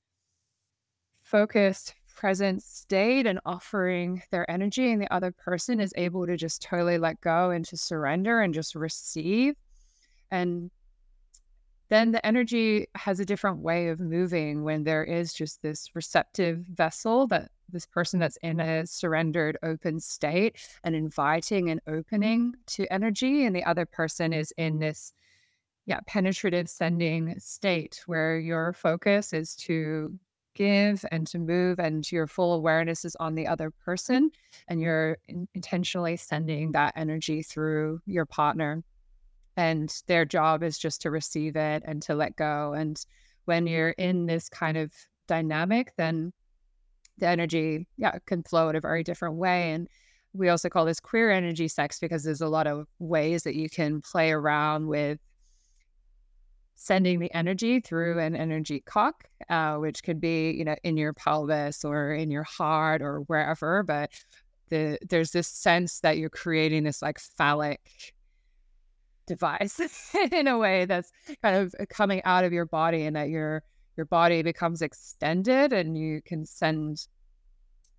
focused, 1.24 1.94
present 2.16 2.62
state 2.62 3.26
and 3.26 3.40
offering 3.46 4.22
their 4.32 4.50
energy, 4.50 4.92
and 4.92 5.02
the 5.02 5.14
other 5.14 5.32
person 5.32 5.80
is 5.80 5.94
able 5.98 6.26
to 6.28 6.38
just 6.38 6.62
totally 6.62 6.98
let 6.98 7.20
go 7.22 7.50
and 7.50 7.66
to 7.66 7.78
surrender 7.78 8.42
and 8.42 8.54
just 8.54 8.76
receive. 8.76 9.56
And 10.32 10.70
then 11.90 12.12
the 12.12 12.26
energy 12.26 12.88
has 12.96 13.20
a 13.20 13.26
different 13.26 13.60
way 13.60 13.90
of 13.90 14.00
moving 14.00 14.64
when 14.64 14.84
there 14.84 15.04
is 15.04 15.34
just 15.34 15.62
this 15.62 15.90
receptive 15.96 16.60
vessel 16.60 17.28
that 17.28 17.50
this 17.72 17.86
person 17.86 18.20
that's 18.20 18.38
in 18.38 18.60
a 18.60 18.86
surrendered 18.86 19.58
open 19.64 20.00
state 20.00 20.58
and 20.84 20.96
inviting 20.96 21.70
and 21.70 21.82
opening 21.88 22.54
to 22.68 22.92
energy 22.92 23.46
and 23.46 23.56
the 23.56 23.64
other 23.64 23.86
person 23.86 24.34
is 24.34 24.54
in 24.58 24.80
this 24.80 25.14
yeah, 25.86 26.00
penetrative 26.06 26.70
sending 26.70 27.34
state 27.40 28.04
where 28.06 28.38
your 28.38 28.74
focus 28.74 29.34
is 29.34 29.56
to 29.56 30.14
give 30.54 31.04
and 31.12 31.26
to 31.26 31.40
move 31.40 31.80
and 31.80 32.12
your 32.12 32.28
full 32.28 32.54
awareness 32.54 33.06
is 33.06 33.16
on 33.16 33.34
the 33.34 33.48
other 33.48 33.72
person 33.72 34.30
and 34.68 34.82
you're 34.82 35.18
intentionally 35.56 36.16
sending 36.18 36.72
that 36.72 36.94
energy 36.96 37.42
through 37.42 38.00
your 38.06 38.26
partner 38.26 38.84
and 39.60 40.02
their 40.08 40.24
job 40.24 40.64
is 40.64 40.80
just 40.80 41.02
to 41.02 41.12
receive 41.12 41.58
it 41.58 41.84
and 41.86 42.02
to 42.02 42.16
let 42.16 42.36
go 42.38 42.74
and 42.74 43.06
when 43.44 43.68
you're 43.68 43.90
in 43.90 44.26
this 44.26 44.48
kind 44.48 44.78
of 44.78 44.94
dynamic 45.28 45.92
then 45.98 46.32
the 47.18 47.28
energy 47.28 47.86
yeah 47.98 48.18
can 48.26 48.42
flow 48.42 48.70
in 48.70 48.78
a 48.78 48.82
very 48.82 49.04
different 49.04 49.36
way 49.36 49.74
and 49.74 49.90
we 50.32 50.48
also 50.48 50.70
call 50.70 50.86
this 50.86 51.02
queer 51.02 51.30
energy 51.30 51.68
sex 51.68 52.00
because 52.00 52.24
there's 52.24 52.40
a 52.40 52.48
lot 52.48 52.68
of 52.68 52.88
ways 53.00 53.44
that 53.44 53.56
you 53.56 53.70
can 53.70 54.00
play 54.00 54.32
around 54.32 54.88
with 54.88 55.20
sending 56.76 57.20
the 57.20 57.34
energy 57.34 57.82
through 57.82 58.20
an 58.20 58.36
energy 58.38 58.82
cock, 58.86 59.26
uh, 59.50 59.76
which 59.76 60.02
could 60.02 60.22
be, 60.22 60.52
you 60.52 60.64
know, 60.64 60.76
in 60.84 60.96
your 60.96 61.14
pelvis 61.14 61.84
or 61.84 62.14
in 62.14 62.32
your 62.32 62.44
heart 62.44 63.02
or 63.02 63.22
wherever. 63.22 63.84
But 63.84 64.12
the 64.70 64.98
there's 65.10 65.32
this 65.32 65.48
sense 65.48 66.00
that 66.02 66.20
you're 66.20 66.30
creating 66.30 66.84
this 66.84 67.02
like 67.02 67.20
phallic 67.20 68.14
device 69.30 69.80
in 70.32 70.48
a 70.48 70.58
way 70.58 70.86
that's 70.86 71.14
kind 71.42 71.56
of 71.56 71.74
uh, 71.80 71.86
coming 71.90 72.22
out 72.26 72.44
of 72.44 72.52
your 72.52 72.66
body 72.66 73.06
and 73.06 73.16
that 73.16 73.30
your 73.30 73.64
your 73.96 74.06
body 74.06 74.42
becomes 74.42 74.82
extended 74.82 75.72
and 75.72 75.98
you 75.98 76.22
can 76.24 76.46
send 76.46 77.08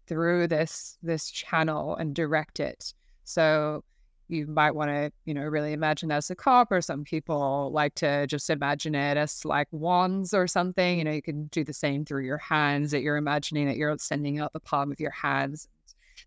through 0.07 0.49
this 0.49 0.99
this 1.03 1.31
channel 1.31 1.95
and 1.97 2.15
direct 2.15 2.61
it. 2.61 2.93
So 3.25 3.85
you 4.29 4.47
might 4.47 4.75
want 4.75 4.91
to, 4.91 5.13
you 5.25 5.35
know, 5.35 5.43
really 5.43 5.73
imagine 5.73 6.09
that 6.09 6.17
as 6.17 6.31
a 6.31 6.37
cup, 6.37 6.73
or 6.73 6.81
some 6.81 7.05
people 7.05 7.71
like 7.73 7.95
to 7.97 8.27
just 8.27 8.51
imagine 8.51 8.95
it 8.95 9.17
as 9.17 9.45
like 9.45 9.69
wands 9.71 10.35
or 10.35 10.47
something. 10.47 10.99
You 10.99 11.05
know, 11.05 11.13
you 11.13 11.23
can 11.23 11.47
do 11.47 11.65
the 11.65 11.73
same 11.73 12.05
through 12.05 12.25
your 12.25 12.39
hands 12.39 12.91
that 12.91 13.03
you're 13.03 13.17
imagining 13.17 13.67
that 13.67 13.77
you're 13.77 13.97
sending 13.99 14.41
out 14.41 14.53
the 14.53 14.61
palm 14.61 14.91
of 14.91 15.01
your 15.01 15.11
hands, 15.11 15.69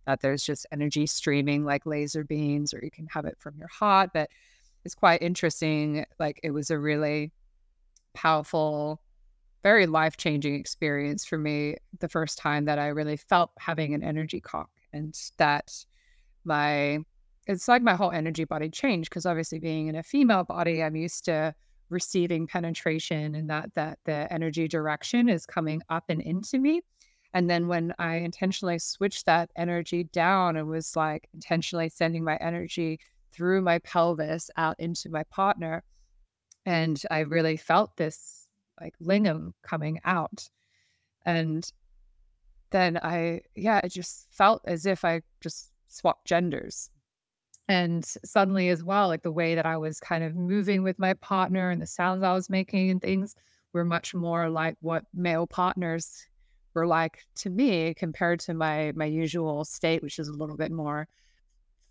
that 0.05 0.21
there's 0.21 0.43
just 0.43 0.65
energy 0.71 1.05
streaming 1.07 1.65
like 1.65 1.85
laser 1.85 2.23
beams, 2.23 2.73
or 2.73 2.79
you 2.83 2.91
can 2.91 3.07
have 3.07 3.25
it 3.25 3.37
from 3.39 3.55
your 3.57 3.69
heart. 3.69 4.11
But 4.13 4.29
it's 4.85 4.95
quite 4.95 5.21
interesting. 5.21 6.05
Like 6.19 6.39
it 6.43 6.51
was 6.51 6.69
a 6.69 6.79
really 6.79 7.31
powerful 8.13 9.01
very 9.63 9.87
life 9.87 10.17
changing 10.17 10.55
experience 10.55 11.25
for 11.25 11.37
me 11.37 11.77
the 11.99 12.09
first 12.09 12.37
time 12.37 12.65
that 12.65 12.77
I 12.77 12.87
really 12.87 13.15
felt 13.15 13.51
having 13.57 13.93
an 13.93 14.03
energy 14.03 14.41
cock 14.41 14.69
and 14.91 15.17
that 15.37 15.73
my 16.43 16.99
it's 17.47 17.67
like 17.67 17.81
my 17.81 17.95
whole 17.95 18.11
energy 18.11 18.43
body 18.43 18.69
changed 18.69 19.09
because 19.09 19.25
obviously 19.25 19.59
being 19.59 19.87
in 19.87 19.95
a 19.95 20.03
female 20.03 20.43
body 20.43 20.83
I'm 20.83 20.95
used 20.97 21.25
to 21.25 21.55
receiving 21.89 22.45
penetration 22.45 23.35
and 23.35 23.49
that 23.49 23.73
that 23.75 23.99
the 24.03 24.31
energy 24.31 24.67
direction 24.67 25.29
is 25.29 25.45
coming 25.45 25.81
up 25.89 26.03
and 26.09 26.21
into 26.21 26.59
me 26.59 26.81
and 27.33 27.49
then 27.49 27.67
when 27.67 27.93
I 27.99 28.17
intentionally 28.17 28.79
switched 28.79 29.25
that 29.25 29.49
energy 29.55 30.03
down 30.05 30.57
and 30.57 30.67
was 30.67 30.95
like 30.95 31.29
intentionally 31.33 31.89
sending 31.89 32.23
my 32.23 32.35
energy 32.37 32.99
through 33.33 33.61
my 33.61 33.79
pelvis 33.79 34.49
out 34.57 34.79
into 34.79 35.09
my 35.09 35.23
partner 35.23 35.83
and 36.65 37.01
I 37.11 37.19
really 37.19 37.57
felt 37.57 37.97
this 37.97 38.47
like 38.79 38.95
lingam 39.01 39.53
coming 39.63 39.99
out. 40.05 40.49
And 41.25 41.69
then 42.71 42.97
I, 42.97 43.41
yeah, 43.55 43.81
it 43.83 43.89
just 43.89 44.27
felt 44.31 44.61
as 44.65 44.85
if 44.85 45.05
I 45.05 45.21
just 45.41 45.71
swapped 45.87 46.25
genders. 46.25 46.89
And 47.69 48.03
suddenly, 48.25 48.69
as 48.69 48.83
well, 48.83 49.07
like 49.07 49.23
the 49.23 49.31
way 49.31 49.55
that 49.55 49.65
I 49.65 49.77
was 49.77 49.99
kind 49.99 50.23
of 50.23 50.35
moving 50.35 50.83
with 50.83 50.99
my 50.99 51.13
partner 51.15 51.69
and 51.69 51.81
the 51.81 51.87
sounds 51.87 52.23
I 52.23 52.33
was 52.33 52.49
making 52.49 52.89
and 52.89 53.01
things 53.01 53.35
were 53.71 53.85
much 53.85 54.13
more 54.13 54.49
like 54.49 54.75
what 54.81 55.05
male 55.13 55.47
partners 55.47 56.27
were 56.73 56.85
like 56.85 57.19
to 57.35 57.49
me 57.49 57.93
compared 57.93 58.39
to 58.41 58.53
my 58.53 58.91
my 58.95 59.05
usual 59.05 59.63
state, 59.63 60.03
which 60.03 60.19
is 60.19 60.27
a 60.27 60.33
little 60.33 60.57
bit 60.57 60.71
more 60.71 61.07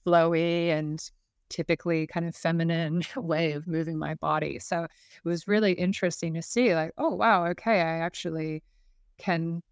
flowy 0.04 0.68
and 0.68 1.10
typically 1.52 2.06
kind 2.06 2.26
of 2.26 2.34
feminine 2.34 3.02
way 3.16 3.52
of 3.52 3.66
moving 3.68 3.98
my 3.98 4.14
body. 4.14 4.58
So 4.58 4.84
it 4.84 5.28
was 5.28 5.46
really 5.46 5.72
interesting 5.72 6.34
to 6.34 6.42
see, 6.42 6.74
like, 6.74 6.92
oh, 6.98 7.14
wow, 7.14 7.46
okay, 7.48 7.80
I 7.80 7.98
actually 7.98 8.62
can 9.18 9.62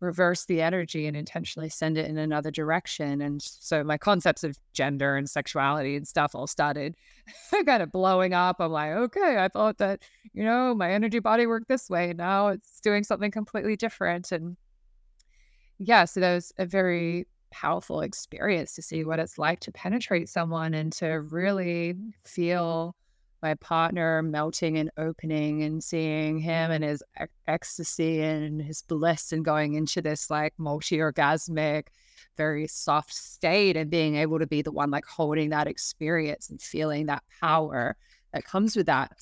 reverse 0.00 0.44
the 0.44 0.62
energy 0.62 1.06
and 1.06 1.16
intentionally 1.16 1.68
send 1.68 1.98
it 1.98 2.06
in 2.06 2.18
another 2.18 2.50
direction. 2.50 3.20
And 3.20 3.42
so 3.42 3.82
my 3.82 3.98
concepts 3.98 4.44
of 4.44 4.56
gender 4.72 5.16
and 5.16 5.28
sexuality 5.28 5.96
and 5.96 6.06
stuff 6.06 6.34
all 6.34 6.46
started 6.46 6.94
kind 7.66 7.82
of 7.82 7.90
blowing 7.90 8.32
up. 8.32 8.56
I'm 8.60 8.70
like, 8.70 8.92
okay, 8.92 9.38
I 9.38 9.48
thought 9.48 9.78
that, 9.78 10.02
you 10.32 10.44
know, 10.44 10.74
my 10.74 10.90
energy 10.92 11.18
body 11.18 11.46
worked 11.46 11.68
this 11.68 11.90
way. 11.90 12.14
Now 12.16 12.48
it's 12.48 12.80
doing 12.80 13.02
something 13.02 13.30
completely 13.30 13.76
different. 13.76 14.30
And 14.30 14.56
yeah, 15.78 16.04
so 16.04 16.20
that 16.20 16.34
was 16.34 16.52
a 16.58 16.66
very 16.66 17.26
powerful 17.50 18.00
experience 18.00 18.74
to 18.74 18.82
see 18.82 19.04
what 19.04 19.14
mm-hmm. 19.14 19.24
it's 19.24 19.38
like 19.38 19.60
to 19.60 19.72
penetrate 19.72 20.28
someone 20.28 20.74
and 20.74 20.92
to 20.94 21.06
really 21.06 21.94
feel 22.24 22.94
my 23.42 23.54
partner 23.54 24.22
melting 24.22 24.78
and 24.78 24.90
opening 24.96 25.62
and 25.62 25.82
seeing 25.82 26.38
him 26.38 26.70
and 26.70 26.82
mm-hmm. 26.82 26.90
his 26.90 27.02
ec- 27.20 27.30
ecstasy 27.46 28.20
and 28.20 28.60
his 28.60 28.82
bliss 28.82 29.32
and 29.32 29.44
going 29.44 29.74
into 29.74 30.02
this 30.02 30.30
like 30.30 30.54
multi 30.58 30.98
orgasmic, 30.98 31.84
very 32.36 32.66
soft 32.66 33.14
state 33.14 33.76
and 33.76 33.90
being 33.90 34.16
able 34.16 34.38
to 34.38 34.46
be 34.46 34.62
the 34.62 34.72
one 34.72 34.90
like 34.90 35.06
holding 35.06 35.50
that 35.50 35.68
experience 35.68 36.50
and 36.50 36.60
feeling 36.60 37.06
that 37.06 37.22
power 37.40 37.96
that 38.32 38.44
comes 38.44 38.76
with 38.76 38.86
that 38.86 39.12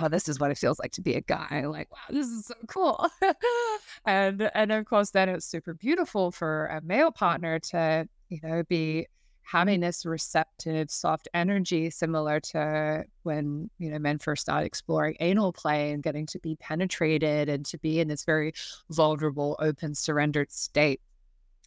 wow, 0.00 0.08
this 0.08 0.28
is 0.28 0.40
what 0.40 0.50
it 0.50 0.58
feels 0.58 0.78
like 0.78 0.92
to 0.92 1.02
be 1.02 1.14
a 1.14 1.20
guy. 1.20 1.64
Like, 1.66 1.90
wow, 1.90 1.98
this 2.10 2.26
is 2.26 2.46
so 2.46 2.54
cool. 2.66 3.08
and 4.06 4.50
and 4.54 4.72
of 4.72 4.84
course, 4.86 5.10
then 5.10 5.28
it's 5.28 5.46
super 5.46 5.74
beautiful 5.74 6.30
for 6.30 6.66
a 6.66 6.80
male 6.82 7.10
partner 7.10 7.58
to, 7.58 8.08
you 8.28 8.40
know, 8.42 8.62
be 8.68 9.06
having 9.42 9.80
this 9.80 10.06
receptive, 10.06 10.90
soft 10.90 11.28
energy, 11.34 11.90
similar 11.90 12.40
to 12.40 13.04
when 13.22 13.70
you 13.78 13.90
know 13.90 13.98
men 13.98 14.18
first 14.18 14.42
start 14.42 14.64
exploring 14.64 15.16
anal 15.20 15.52
play 15.52 15.92
and 15.92 16.02
getting 16.02 16.26
to 16.26 16.38
be 16.40 16.56
penetrated 16.56 17.48
and 17.48 17.66
to 17.66 17.78
be 17.78 18.00
in 18.00 18.08
this 18.08 18.24
very 18.24 18.52
vulnerable, 18.90 19.56
open, 19.60 19.94
surrendered 19.94 20.50
state. 20.50 21.00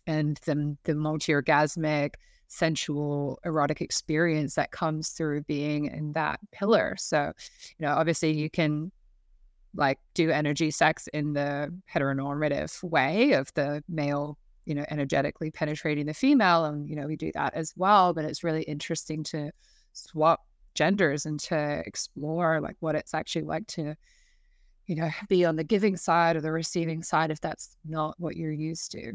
And 0.06 0.40
then 0.46 0.78
the 0.86 0.96
multi-orgasmic 0.96 2.14
sensual 2.48 3.40
erotic 3.44 3.82
experience 3.82 4.56
that 4.56 4.72
comes 4.72 5.10
through 5.10 5.42
being 5.44 5.86
in 5.86 6.14
that 6.14 6.40
pillar. 6.52 6.96
So, 6.98 7.34
you 7.78 7.86
know, 7.86 7.94
obviously 7.94 8.32
you 8.32 8.50
can 8.50 8.92
like 9.76 10.00
do 10.14 10.32
energy 10.32 10.72
sex 10.72 11.08
in 11.14 11.34
the 11.34 11.74
heteronormative 11.94 12.82
way 12.84 13.34
of 13.34 13.54
the 13.54 13.84
male, 13.88 14.38
you 14.66 14.76
know, 14.76 14.86
energetically 14.90 15.52
penetrating 15.52 16.06
the 16.06 16.14
female. 16.14 16.66
And, 16.66 16.90
you 16.90 16.96
know, 16.96 17.08
we 17.08 17.16
do 17.16 17.32
that 17.34 17.54
as 17.54 17.74
well. 17.76 18.14
But 18.14 18.26
it's 18.26 18.44
really 18.44 18.64
interesting 18.64 19.24
to 19.26 19.52
swap 19.94 20.42
genders 20.74 21.26
and 21.26 21.40
to 21.42 21.84
explore 21.86 22.62
like 22.62 22.78
what 22.80 22.96
it's 22.96 23.14
actually 23.14 23.46
like 23.46 23.68
to, 23.68 23.96
you 24.86 24.96
know, 24.96 25.10
be 25.30 25.46
on 25.46 25.56
the 25.56 25.64
giving 25.64 25.98
side 25.98 26.36
or 26.36 26.42
the 26.42 26.52
receiving 26.52 27.04
side 27.04 27.32
if 27.32 27.42
that's 27.42 27.76
not 27.86 28.16
what 28.20 28.36
you're 28.36 28.52
used 28.52 28.92
to. 28.92 29.14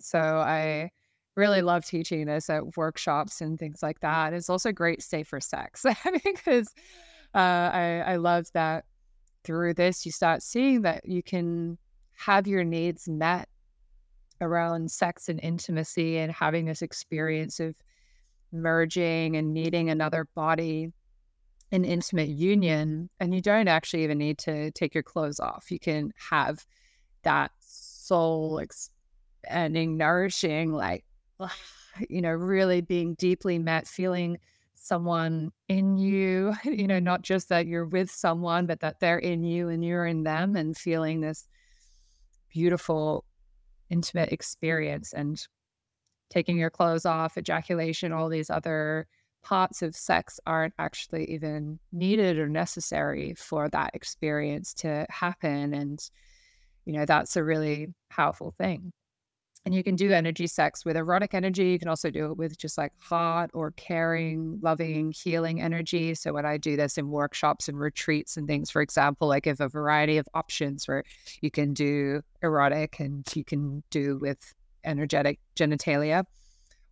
So 0.00 0.18
I, 0.18 0.90
really 1.36 1.62
love 1.62 1.84
teaching 1.84 2.26
this 2.26 2.50
at 2.50 2.76
workshops 2.76 3.40
and 3.40 3.58
things 3.58 3.82
like 3.82 4.00
that. 4.00 4.32
It's 4.32 4.50
also 4.50 4.72
great 4.72 5.02
safer 5.02 5.40
sex 5.40 5.84
because 6.24 6.68
uh, 7.34 7.38
I, 7.38 8.04
I 8.06 8.16
love 8.16 8.46
that 8.52 8.84
through 9.44 9.74
this 9.74 10.06
you 10.06 10.12
start 10.12 10.42
seeing 10.42 10.82
that 10.82 11.06
you 11.08 11.22
can 11.22 11.78
have 12.14 12.46
your 12.46 12.64
needs 12.64 13.08
met 13.08 13.48
around 14.40 14.90
sex 14.90 15.28
and 15.28 15.40
intimacy 15.42 16.18
and 16.18 16.32
having 16.32 16.64
this 16.64 16.82
experience 16.82 17.60
of 17.60 17.74
merging 18.52 19.36
and 19.36 19.52
needing 19.54 19.90
another 19.90 20.26
body 20.34 20.92
in 21.70 21.84
intimate 21.84 22.28
union 22.28 23.08
and 23.18 23.34
you 23.34 23.40
don't 23.40 23.68
actually 23.68 24.04
even 24.04 24.18
need 24.18 24.36
to 24.36 24.70
take 24.72 24.94
your 24.94 25.02
clothes 25.02 25.40
off 25.40 25.70
you 25.70 25.78
can 25.78 26.12
have 26.30 26.66
that 27.22 27.50
soul 27.60 28.58
expanding 28.58 29.96
nourishing 29.96 30.72
like 30.72 31.04
you 32.08 32.20
know, 32.20 32.30
really 32.30 32.80
being 32.80 33.14
deeply 33.14 33.58
met, 33.58 33.86
feeling 33.86 34.38
someone 34.74 35.52
in 35.68 35.96
you, 35.96 36.54
you 36.64 36.86
know, 36.86 36.98
not 36.98 37.22
just 37.22 37.48
that 37.48 37.66
you're 37.66 37.86
with 37.86 38.10
someone, 38.10 38.66
but 38.66 38.80
that 38.80 39.00
they're 39.00 39.18
in 39.18 39.44
you 39.44 39.68
and 39.68 39.84
you're 39.84 40.06
in 40.06 40.24
them 40.24 40.56
and 40.56 40.76
feeling 40.76 41.20
this 41.20 41.48
beautiful, 42.50 43.24
intimate 43.90 44.32
experience 44.32 45.12
and 45.12 45.46
taking 46.30 46.56
your 46.58 46.70
clothes 46.70 47.06
off, 47.06 47.36
ejaculation, 47.36 48.12
all 48.12 48.28
these 48.28 48.50
other 48.50 49.06
parts 49.42 49.82
of 49.82 49.94
sex 49.94 50.40
aren't 50.46 50.74
actually 50.78 51.30
even 51.30 51.78
needed 51.92 52.38
or 52.38 52.48
necessary 52.48 53.34
for 53.34 53.68
that 53.68 53.90
experience 53.94 54.72
to 54.72 55.06
happen. 55.10 55.74
And, 55.74 56.00
you 56.84 56.92
know, 56.92 57.04
that's 57.04 57.36
a 57.36 57.44
really 57.44 57.88
powerful 58.08 58.54
thing. 58.56 58.92
And 59.64 59.72
you 59.72 59.84
can 59.84 59.94
do 59.94 60.10
energy 60.10 60.48
sex 60.48 60.84
with 60.84 60.96
erotic 60.96 61.34
energy. 61.34 61.66
You 61.66 61.78
can 61.78 61.88
also 61.88 62.10
do 62.10 62.26
it 62.26 62.36
with 62.36 62.58
just 62.58 62.76
like 62.76 62.92
hot 62.98 63.50
or 63.54 63.70
caring, 63.72 64.58
loving, 64.60 65.12
healing 65.12 65.60
energy. 65.60 66.16
So 66.16 66.32
when 66.32 66.44
I 66.44 66.56
do 66.56 66.76
this 66.76 66.98
in 66.98 67.08
workshops 67.08 67.68
and 67.68 67.78
retreats 67.78 68.36
and 68.36 68.48
things, 68.48 68.70
for 68.70 68.82
example, 68.82 69.30
I 69.30 69.38
give 69.38 69.60
a 69.60 69.68
variety 69.68 70.16
of 70.16 70.28
options 70.34 70.88
where 70.88 71.04
you 71.40 71.50
can 71.50 71.74
do 71.74 72.22
erotic 72.42 72.98
and 72.98 73.24
you 73.36 73.44
can 73.44 73.84
do 73.90 74.18
with 74.20 74.52
energetic 74.84 75.38
genitalia 75.54 76.24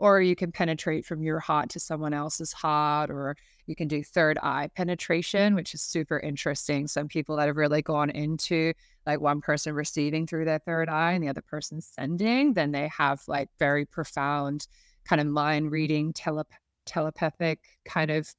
or 0.00 0.22
you 0.22 0.34
can 0.34 0.50
penetrate 0.50 1.04
from 1.04 1.22
your 1.22 1.38
heart 1.38 1.68
to 1.68 1.78
someone 1.78 2.14
else's 2.14 2.54
heart, 2.54 3.10
or 3.10 3.36
you 3.66 3.76
can 3.76 3.86
do 3.86 4.02
third 4.02 4.38
eye 4.42 4.70
penetration, 4.74 5.54
which 5.54 5.74
is 5.74 5.82
super 5.82 6.18
interesting. 6.18 6.88
Some 6.88 7.06
people 7.06 7.36
that 7.36 7.46
have 7.46 7.58
really 7.58 7.82
gone 7.82 8.08
into 8.08 8.72
like 9.06 9.20
one 9.20 9.42
person 9.42 9.74
receiving 9.74 10.26
through 10.26 10.46
their 10.46 10.58
third 10.58 10.88
eye 10.88 11.12
and 11.12 11.22
the 11.22 11.28
other 11.28 11.42
person 11.42 11.82
sending, 11.82 12.54
then 12.54 12.72
they 12.72 12.88
have 12.88 13.20
like 13.28 13.50
very 13.58 13.84
profound 13.84 14.66
kind 15.04 15.20
of 15.20 15.26
mind 15.26 15.70
reading, 15.70 16.14
telep- 16.14 16.46
telepathic 16.86 17.60
kind 17.84 18.10
of 18.10 18.34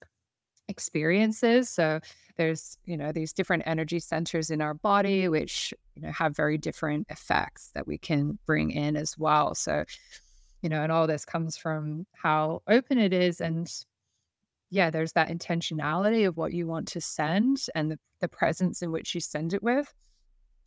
experiences. 0.67 1.69
So 1.69 1.99
there's, 2.37 2.79
you 2.85 2.97
know, 2.97 3.11
these 3.11 3.33
different 3.33 3.63
energy 3.67 3.99
centers 3.99 4.49
in 4.49 4.61
our 4.61 4.73
body, 4.73 5.27
which, 5.27 5.75
you 5.95 6.01
know, 6.01 6.11
have 6.11 6.35
very 6.35 6.57
different 6.57 7.05
effects 7.11 7.69
that 7.75 7.85
we 7.85 7.99
can 7.99 8.39
bring 8.47 8.71
in 8.71 8.95
as 8.95 9.15
well. 9.15 9.53
So 9.53 9.85
you 10.61 10.69
know, 10.69 10.83
and 10.83 10.91
all 10.91 11.07
this 11.07 11.25
comes 11.25 11.57
from 11.57 12.05
how 12.13 12.61
open 12.67 12.97
it 12.97 13.13
is. 13.13 13.41
And 13.41 13.71
yeah, 14.69 14.89
there's 14.89 15.13
that 15.13 15.29
intentionality 15.29 16.27
of 16.27 16.37
what 16.37 16.53
you 16.53 16.67
want 16.67 16.87
to 16.89 17.01
send 17.01 17.65
and 17.75 17.91
the, 17.91 17.99
the 18.19 18.27
presence 18.27 18.81
in 18.81 18.91
which 18.91 19.13
you 19.13 19.21
send 19.21 19.53
it 19.53 19.63
with. 19.63 19.93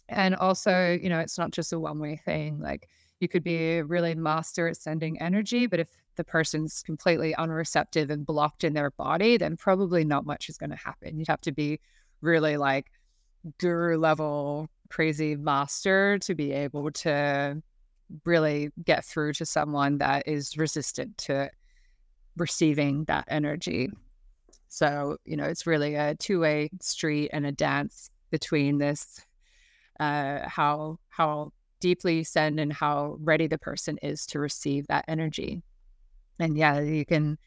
And 0.08 0.34
also, 0.34 0.98
you 1.00 1.08
know, 1.08 1.20
it's 1.20 1.38
not 1.38 1.52
just 1.52 1.72
a 1.72 1.78
one 1.78 1.98
way 1.98 2.16
thing. 2.16 2.60
Like 2.60 2.88
you 3.20 3.28
could 3.28 3.44
be 3.44 3.80
really 3.82 4.14
master 4.14 4.68
at 4.68 4.76
sending 4.76 5.20
energy, 5.20 5.66
but 5.66 5.80
if 5.80 5.88
the 6.16 6.24
person's 6.24 6.82
completely 6.82 7.34
unreceptive 7.38 8.10
and 8.10 8.26
blocked 8.26 8.64
in 8.64 8.74
their 8.74 8.90
body, 8.90 9.36
then 9.36 9.56
probably 9.56 10.04
not 10.04 10.26
much 10.26 10.48
is 10.48 10.58
going 10.58 10.70
to 10.70 10.76
happen. 10.76 11.18
You'd 11.18 11.28
have 11.28 11.40
to 11.42 11.52
be 11.52 11.80
really 12.20 12.56
like 12.56 12.86
guru 13.58 13.96
level 13.98 14.68
crazy 14.90 15.36
master 15.36 16.18
to 16.20 16.34
be 16.34 16.52
able 16.52 16.90
to 16.90 17.60
really 18.24 18.70
get 18.84 19.04
through 19.04 19.32
to 19.34 19.46
someone 19.46 19.98
that 19.98 20.26
is 20.26 20.56
resistant 20.56 21.16
to 21.18 21.50
receiving 22.36 23.04
that 23.04 23.24
energy. 23.28 23.90
So, 24.68 25.18
you 25.24 25.36
know, 25.36 25.44
it's 25.44 25.66
really 25.66 25.94
a 25.94 26.14
two 26.16 26.40
way 26.40 26.70
street 26.80 27.30
and 27.32 27.46
a 27.46 27.52
dance 27.52 28.10
between 28.30 28.78
this 28.78 29.20
uh, 30.00 30.48
how 30.48 30.98
how 31.08 31.52
deeply 31.80 32.16
you 32.18 32.24
send 32.24 32.58
and 32.58 32.72
how 32.72 33.16
ready 33.20 33.46
the 33.46 33.58
person 33.58 33.98
is 34.02 34.26
to 34.26 34.38
receive 34.38 34.86
that 34.88 35.04
energy. 35.06 35.62
And 36.38 36.56
yeah, 36.56 36.80
you 36.80 37.04
can, 37.04 37.38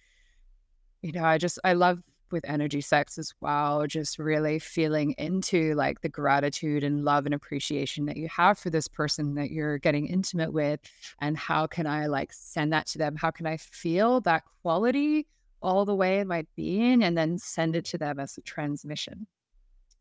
you 1.01 1.11
know, 1.11 1.25
I 1.25 1.37
just 1.37 1.59
I 1.63 1.73
love 1.73 1.99
with 2.31 2.45
energy 2.47 2.81
sex 2.81 3.17
as 3.17 3.33
well, 3.41 3.85
just 3.87 4.19
really 4.19 4.59
feeling 4.59 5.13
into 5.17 5.73
like 5.75 6.01
the 6.01 6.09
gratitude 6.09 6.83
and 6.83 7.03
love 7.05 7.25
and 7.25 7.33
appreciation 7.33 8.05
that 8.05 8.17
you 8.17 8.27
have 8.29 8.57
for 8.57 8.69
this 8.69 8.87
person 8.87 9.35
that 9.35 9.51
you're 9.51 9.77
getting 9.77 10.07
intimate 10.07 10.53
with. 10.53 10.79
And 11.21 11.37
how 11.37 11.67
can 11.67 11.87
I 11.87 12.07
like 12.07 12.33
send 12.33 12.73
that 12.73 12.87
to 12.87 12.97
them? 12.97 13.15
How 13.15 13.31
can 13.31 13.45
I 13.45 13.57
feel 13.57 14.21
that 14.21 14.43
quality 14.61 15.27
all 15.61 15.85
the 15.85 15.95
way 15.95 16.19
in 16.19 16.27
my 16.27 16.45
being 16.55 17.03
and 17.03 17.17
then 17.17 17.37
send 17.37 17.75
it 17.75 17.85
to 17.85 17.97
them 17.97 18.19
as 18.19 18.37
a 18.37 18.41
transmission? 18.41 19.27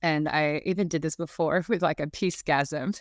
And 0.03 0.29
I 0.29 0.63
even 0.65 0.89
did 0.89 1.03
this 1.03 1.17
before 1.17 1.65
with 1.69 1.83
like 1.83 2.01
a 2.01 2.07
peace 2.07 2.43
gasm 2.43 3.01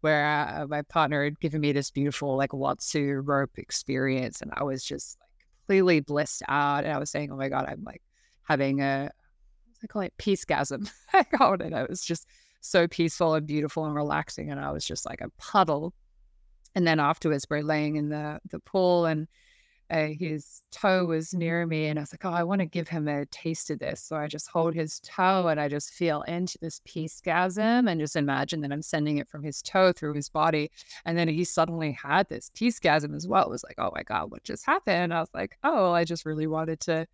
where 0.00 0.26
uh, 0.26 0.66
my 0.68 0.82
partner 0.82 1.24
had 1.24 1.40
given 1.40 1.60
me 1.60 1.72
this 1.72 1.90
beautiful 1.90 2.36
like 2.36 2.50
Watsu 2.50 3.20
rope 3.24 3.58
experience. 3.58 4.40
And 4.40 4.52
I 4.54 4.62
was 4.62 4.84
just 4.84 5.18
like 5.20 5.46
completely 5.66 6.00
blissed 6.00 6.42
out. 6.48 6.84
And 6.84 6.92
I 6.92 6.98
was 6.98 7.10
saying, 7.10 7.32
oh 7.32 7.36
my 7.36 7.48
God, 7.48 7.66
I'm 7.68 7.82
like 7.84 8.02
having 8.48 8.80
a 8.80 9.10
I 9.82 9.86
call 9.86 10.02
it 10.02 10.14
peace 10.18 10.44
gasm. 10.44 10.90
I 11.12 11.22
called 11.22 11.62
it. 11.62 11.72
It 11.72 11.88
was 11.88 12.02
just 12.02 12.26
so 12.60 12.88
peaceful 12.88 13.34
and 13.34 13.46
beautiful 13.46 13.84
and 13.84 13.94
relaxing. 13.94 14.50
And 14.50 14.60
I 14.60 14.72
was 14.72 14.84
just 14.84 15.06
like 15.06 15.20
a 15.20 15.30
puddle. 15.38 15.94
And 16.74 16.86
then 16.86 16.98
afterwards, 17.00 17.46
we're 17.48 17.62
laying 17.62 17.96
in 17.96 18.08
the 18.08 18.40
the 18.50 18.60
pool, 18.60 19.06
and 19.06 19.26
uh, 19.90 20.08
his 20.18 20.62
toe 20.70 21.06
was 21.06 21.32
near 21.32 21.66
me, 21.66 21.86
and 21.86 21.98
I 21.98 22.02
was 22.02 22.12
like, 22.12 22.24
"Oh, 22.24 22.30
I 22.30 22.44
want 22.44 22.60
to 22.60 22.66
give 22.66 22.88
him 22.88 23.08
a 23.08 23.24
taste 23.26 23.70
of 23.70 23.78
this." 23.78 24.02
So 24.02 24.16
I 24.16 24.28
just 24.28 24.48
hold 24.48 24.74
his 24.74 25.00
toe, 25.00 25.48
and 25.48 25.58
I 25.58 25.68
just 25.68 25.94
feel 25.94 26.22
into 26.22 26.58
this 26.60 26.80
peace 26.84 27.22
gasm, 27.24 27.90
and 27.90 28.00
just 28.00 28.16
imagine 28.16 28.60
that 28.60 28.70
I'm 28.70 28.82
sending 28.82 29.16
it 29.16 29.28
from 29.28 29.42
his 29.42 29.62
toe 29.62 29.92
through 29.92 30.14
his 30.14 30.28
body. 30.28 30.70
And 31.06 31.16
then 31.16 31.26
he 31.26 31.42
suddenly 31.42 31.92
had 31.92 32.28
this 32.28 32.50
peace 32.54 32.78
gasm 32.78 33.16
as 33.16 33.26
well. 33.26 33.44
It 33.44 33.50
was 33.50 33.64
like, 33.64 33.76
"Oh 33.78 33.90
my 33.94 34.02
god, 34.02 34.30
what 34.30 34.44
just 34.44 34.66
happened?" 34.66 35.14
I 35.14 35.20
was 35.20 35.30
like, 35.34 35.56
"Oh, 35.64 35.90
I 35.92 36.04
just 36.04 36.26
really 36.26 36.46
wanted 36.46 36.80
to." 36.80 37.06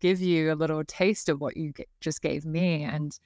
Give 0.00 0.20
you 0.20 0.52
a 0.52 0.54
little 0.54 0.84
taste 0.84 1.28
of 1.28 1.40
what 1.40 1.56
you 1.56 1.72
just 2.00 2.22
gave 2.22 2.44
me. 2.44 2.84
And 2.84 3.18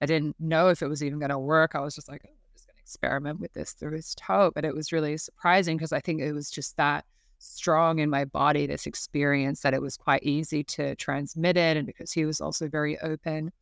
I 0.00 0.06
didn't 0.06 0.36
know 0.38 0.68
if 0.68 0.82
it 0.82 0.88
was 0.88 1.02
even 1.02 1.18
going 1.18 1.30
to 1.30 1.38
work. 1.38 1.74
I 1.74 1.80
was 1.80 1.94
just 1.94 2.08
like, 2.08 2.22
oh, 2.26 2.30
I'm 2.30 2.52
just 2.54 2.66
going 2.66 2.76
to 2.76 2.82
experiment 2.82 3.40
with 3.40 3.52
this 3.52 3.72
through 3.72 3.96
his 3.96 4.14
toe. 4.14 4.50
But 4.54 4.64
it 4.64 4.74
was 4.74 4.92
really 4.92 5.16
surprising 5.16 5.76
because 5.76 5.92
I 5.92 6.00
think 6.00 6.20
it 6.20 6.32
was 6.32 6.50
just 6.50 6.76
that 6.76 7.04
strong 7.38 7.98
in 7.98 8.10
my 8.10 8.24
body, 8.24 8.66
this 8.66 8.86
experience, 8.86 9.60
that 9.60 9.74
it 9.74 9.82
was 9.82 9.96
quite 9.96 10.22
easy 10.22 10.62
to 10.64 10.94
transmit 10.96 11.56
it. 11.56 11.76
And 11.76 11.86
because 11.86 12.12
he 12.12 12.24
was 12.24 12.40
also 12.40 12.68
very 12.68 12.98
open. 13.00 13.52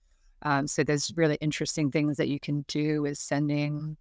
Um, 0.42 0.66
so 0.68 0.84
there's 0.84 1.12
really 1.16 1.38
interesting 1.40 1.90
things 1.90 2.16
that 2.16 2.28
you 2.28 2.38
can 2.38 2.64
do 2.68 3.02
with 3.02 3.18
sending 3.18 3.96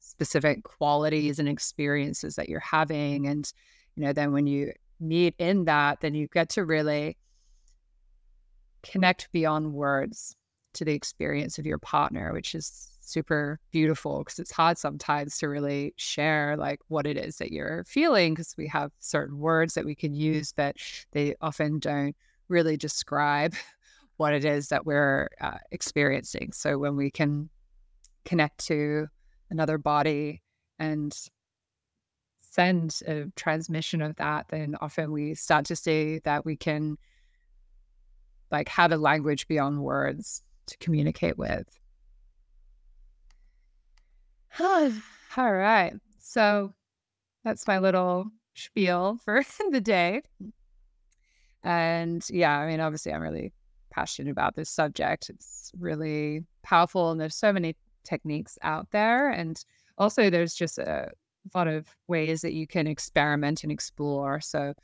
specific 0.00 0.62
qualities 0.62 1.38
and 1.38 1.48
experiences 1.48 2.36
that 2.36 2.48
you're 2.48 2.60
having. 2.60 3.26
And, 3.26 3.50
you 3.96 4.04
know, 4.04 4.12
then 4.12 4.32
when 4.32 4.46
you 4.46 4.72
meet 5.00 5.34
in 5.38 5.64
that, 5.64 6.00
then 6.00 6.14
you 6.14 6.28
get 6.28 6.50
to 6.50 6.64
really 6.64 7.16
connect 8.84 9.30
beyond 9.32 9.72
words 9.72 10.36
to 10.74 10.84
the 10.84 10.92
experience 10.92 11.58
of 11.58 11.66
your 11.66 11.78
partner, 11.78 12.32
which 12.32 12.54
is 12.54 12.90
super 13.00 13.60
beautiful 13.70 14.18
because 14.18 14.38
it's 14.38 14.50
hard 14.50 14.78
sometimes 14.78 15.38
to 15.38 15.48
really 15.48 15.94
share 15.96 16.56
like 16.56 16.80
what 16.88 17.06
it 17.06 17.16
is 17.16 17.36
that 17.36 17.52
you're 17.52 17.84
feeling 17.84 18.32
because 18.32 18.54
we 18.56 18.66
have 18.66 18.90
certain 18.98 19.38
words 19.38 19.74
that 19.74 19.84
we 19.84 19.94
can 19.94 20.14
use, 20.14 20.52
but 20.52 20.76
they 21.12 21.34
often 21.40 21.78
don't 21.78 22.16
really 22.48 22.76
describe 22.76 23.54
what 24.16 24.32
it 24.32 24.44
is 24.44 24.68
that 24.68 24.86
we're 24.86 25.28
uh, 25.40 25.58
experiencing. 25.70 26.52
So 26.52 26.78
when 26.78 26.96
we 26.96 27.10
can 27.10 27.50
connect 28.24 28.66
to 28.66 29.06
another 29.50 29.78
body 29.78 30.42
and 30.78 31.14
send 32.40 33.00
a 33.06 33.26
transmission 33.36 34.00
of 34.00 34.16
that, 34.16 34.46
then 34.48 34.76
often 34.80 35.12
we 35.12 35.34
start 35.34 35.66
to 35.66 35.76
see 35.76 36.20
that 36.24 36.44
we 36.44 36.56
can 36.56 36.96
like 38.54 38.68
have 38.68 38.92
a 38.92 38.96
language 38.96 39.48
beyond 39.48 39.82
words 39.82 40.42
to 40.66 40.76
communicate 40.78 41.36
with. 41.36 41.66
All 45.36 45.52
right. 45.52 45.92
So 46.20 46.72
that's 47.42 47.66
my 47.66 47.80
little 47.80 48.26
spiel 48.54 49.18
for 49.24 49.42
the 49.70 49.80
day. 49.80 50.22
And 51.64 52.24
yeah, 52.30 52.58
I 52.58 52.66
mean, 52.68 52.78
obviously, 52.80 53.12
I'm 53.12 53.22
really 53.22 53.52
passionate 53.90 54.30
about 54.30 54.54
this 54.54 54.70
subject. 54.70 55.30
It's 55.30 55.72
really 55.78 56.44
powerful, 56.62 57.10
and 57.10 57.20
there's 57.20 57.34
so 57.34 57.52
many 57.52 57.74
techniques 58.04 58.58
out 58.62 58.86
there. 58.92 59.30
And 59.30 59.62
also, 59.98 60.30
there's 60.30 60.54
just 60.54 60.78
a 60.78 61.10
lot 61.54 61.66
of 61.66 61.88
ways 62.06 62.42
that 62.42 62.52
you 62.52 62.66
can 62.66 62.86
experiment 62.86 63.64
and 63.64 63.72
explore. 63.72 64.40
So, 64.40 64.74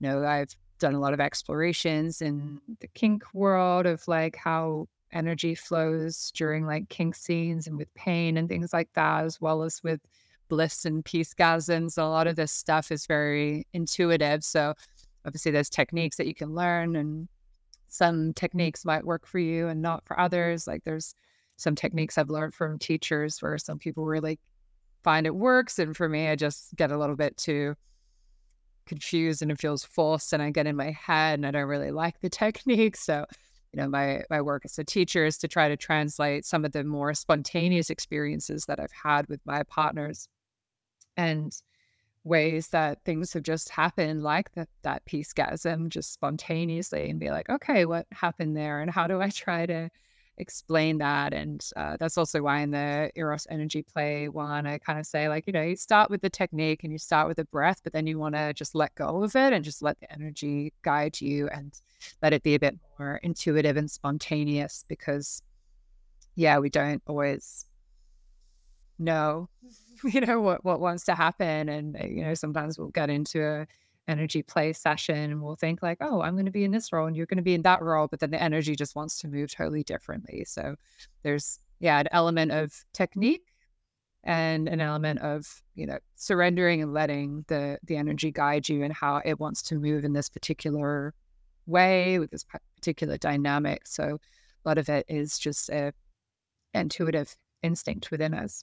you 0.00 0.08
know, 0.08 0.24
I've 0.24 0.56
done 0.82 0.94
a 0.94 1.00
lot 1.00 1.14
of 1.14 1.20
explorations 1.20 2.20
in 2.20 2.60
mm. 2.68 2.80
the 2.80 2.88
kink 2.88 3.22
world 3.32 3.86
of 3.86 4.06
like 4.08 4.36
how 4.36 4.86
energy 5.12 5.54
flows 5.54 6.30
during 6.34 6.66
like 6.66 6.88
kink 6.88 7.14
scenes 7.14 7.66
and 7.66 7.78
with 7.78 7.92
pain 7.94 8.36
and 8.36 8.48
things 8.48 8.72
like 8.72 8.92
that, 8.94 9.24
as 9.24 9.40
well 9.40 9.62
as 9.62 9.82
with 9.82 10.00
bliss 10.48 10.84
and 10.84 11.04
peace 11.04 11.32
gasms. 11.34 11.96
A 11.96 12.02
lot 12.02 12.26
of 12.26 12.36
this 12.36 12.52
stuff 12.52 12.90
is 12.90 13.06
very 13.06 13.66
intuitive. 13.72 14.42
So 14.44 14.74
obviously 15.24 15.52
there's 15.52 15.70
techniques 15.70 16.16
that 16.16 16.26
you 16.26 16.34
can 16.34 16.54
learn 16.54 16.96
and 16.96 17.28
some 17.86 18.16
mm-hmm. 18.16 18.30
techniques 18.32 18.84
might 18.84 19.04
work 19.04 19.26
for 19.26 19.38
you 19.38 19.68
and 19.68 19.80
not 19.80 20.04
for 20.04 20.18
others. 20.18 20.66
Like 20.66 20.82
there's 20.84 21.14
some 21.56 21.74
techniques 21.74 22.18
I've 22.18 22.30
learned 22.30 22.54
from 22.54 22.78
teachers 22.78 23.40
where 23.40 23.56
some 23.56 23.78
people 23.78 24.04
really 24.04 24.40
find 25.04 25.26
it 25.26 25.34
works. 25.34 25.78
And 25.78 25.96
for 25.96 26.08
me, 26.08 26.28
I 26.28 26.36
just 26.36 26.74
get 26.74 26.90
a 26.90 26.98
little 26.98 27.16
bit 27.16 27.36
too 27.36 27.76
confused 28.92 29.40
and 29.40 29.50
it 29.50 29.58
feels 29.58 29.82
forced 29.82 30.34
and 30.34 30.42
I 30.42 30.50
get 30.50 30.66
in 30.66 30.76
my 30.76 30.90
head 30.90 31.38
and 31.38 31.46
I 31.46 31.50
don't 31.50 31.68
really 31.68 31.90
like 31.90 32.20
the 32.20 32.28
technique. 32.44 32.96
So, 32.96 33.24
you 33.72 33.80
know, 33.80 33.88
my 33.88 34.22
my 34.28 34.42
work 34.42 34.64
as 34.66 34.78
a 34.78 34.84
teacher 34.84 35.24
is 35.24 35.38
to 35.38 35.48
try 35.48 35.68
to 35.68 35.76
translate 35.76 36.44
some 36.44 36.64
of 36.66 36.72
the 36.72 36.84
more 36.84 37.14
spontaneous 37.14 37.88
experiences 37.88 38.66
that 38.66 38.78
I've 38.78 38.92
had 38.92 39.28
with 39.28 39.40
my 39.46 39.62
partners 39.62 40.28
and 41.16 41.52
ways 42.24 42.68
that 42.68 43.02
things 43.04 43.32
have 43.32 43.42
just 43.42 43.70
happened 43.70 44.22
like 44.22 44.52
that 44.52 44.68
that 44.82 45.04
peace 45.06 45.32
gasm 45.32 45.88
just 45.88 46.12
spontaneously 46.12 47.08
and 47.08 47.18
be 47.18 47.30
like, 47.30 47.48
okay, 47.48 47.86
what 47.86 48.06
happened 48.12 48.56
there? 48.56 48.80
And 48.80 48.90
how 48.90 49.06
do 49.06 49.22
I 49.22 49.30
try 49.30 49.64
to 49.66 49.88
explain 50.38 50.98
that. 50.98 51.32
And 51.32 51.64
uh, 51.76 51.96
that's 51.98 52.18
also 52.18 52.42
why 52.42 52.60
in 52.60 52.70
the 52.70 53.10
Eros 53.14 53.46
energy 53.50 53.82
play 53.82 54.28
one, 54.28 54.66
I 54.66 54.78
kind 54.78 54.98
of 54.98 55.06
say, 55.06 55.28
like, 55.28 55.46
you 55.46 55.52
know, 55.52 55.62
you 55.62 55.76
start 55.76 56.10
with 56.10 56.22
the 56.22 56.30
technique 56.30 56.84
and 56.84 56.92
you 56.92 56.98
start 56.98 57.28
with 57.28 57.36
the 57.36 57.44
breath, 57.46 57.80
but 57.84 57.92
then 57.92 58.06
you 58.06 58.18
want 58.18 58.34
to 58.34 58.52
just 58.54 58.74
let 58.74 58.94
go 58.94 59.22
of 59.22 59.36
it 59.36 59.52
and 59.52 59.64
just 59.64 59.82
let 59.82 59.98
the 60.00 60.12
energy 60.12 60.72
guide 60.82 61.20
you 61.20 61.48
and 61.48 61.80
let 62.22 62.32
it 62.32 62.42
be 62.42 62.54
a 62.54 62.58
bit 62.58 62.78
more 62.98 63.20
intuitive 63.22 63.76
and 63.76 63.90
spontaneous 63.90 64.84
because, 64.88 65.42
yeah, 66.34 66.58
we 66.58 66.70
don't 66.70 67.02
always 67.06 67.66
know, 68.98 69.48
you 70.04 70.20
know, 70.20 70.40
what, 70.40 70.64
what 70.64 70.80
wants 70.80 71.04
to 71.04 71.14
happen. 71.14 71.68
And, 71.68 71.96
you 72.08 72.24
know, 72.24 72.34
sometimes 72.34 72.78
we'll 72.78 72.88
get 72.88 73.10
into 73.10 73.44
a, 73.44 73.66
energy 74.08 74.42
play 74.42 74.72
session 74.72 75.40
we'll 75.40 75.56
think 75.56 75.82
like, 75.82 75.98
oh, 76.00 76.20
I'm 76.22 76.34
going 76.34 76.46
to 76.46 76.52
be 76.52 76.64
in 76.64 76.72
this 76.72 76.92
role 76.92 77.06
and 77.06 77.16
you're 77.16 77.26
going 77.26 77.36
to 77.36 77.42
be 77.42 77.54
in 77.54 77.62
that 77.62 77.82
role, 77.82 78.08
but 78.08 78.20
then 78.20 78.30
the 78.30 78.42
energy 78.42 78.74
just 78.74 78.96
wants 78.96 79.18
to 79.20 79.28
move 79.28 79.54
totally 79.54 79.84
differently. 79.84 80.44
So 80.44 80.74
there's 81.22 81.60
yeah, 81.82 81.98
an 81.98 82.08
element 82.12 82.52
of 82.52 82.72
technique 82.94 83.42
and 84.24 84.68
an 84.68 84.80
element 84.80 85.18
of, 85.18 85.62
you 85.74 85.84
know, 85.84 85.98
surrendering 86.14 86.80
and 86.80 86.94
letting 86.94 87.44
the 87.48 87.78
the 87.82 87.96
energy 87.96 88.30
guide 88.30 88.68
you 88.68 88.84
and 88.84 88.92
how 88.92 89.20
it 89.24 89.40
wants 89.40 89.62
to 89.62 89.74
move 89.74 90.04
in 90.04 90.12
this 90.12 90.28
particular 90.28 91.12
way 91.66 92.20
with 92.20 92.30
this 92.30 92.44
particular 92.76 93.18
dynamic. 93.18 93.86
So 93.86 94.18
a 94.64 94.68
lot 94.68 94.78
of 94.78 94.88
it 94.88 95.06
is 95.08 95.38
just 95.38 95.70
a 95.70 95.92
intuitive 96.72 97.36
instinct 97.62 98.12
within 98.12 98.32
us. 98.32 98.62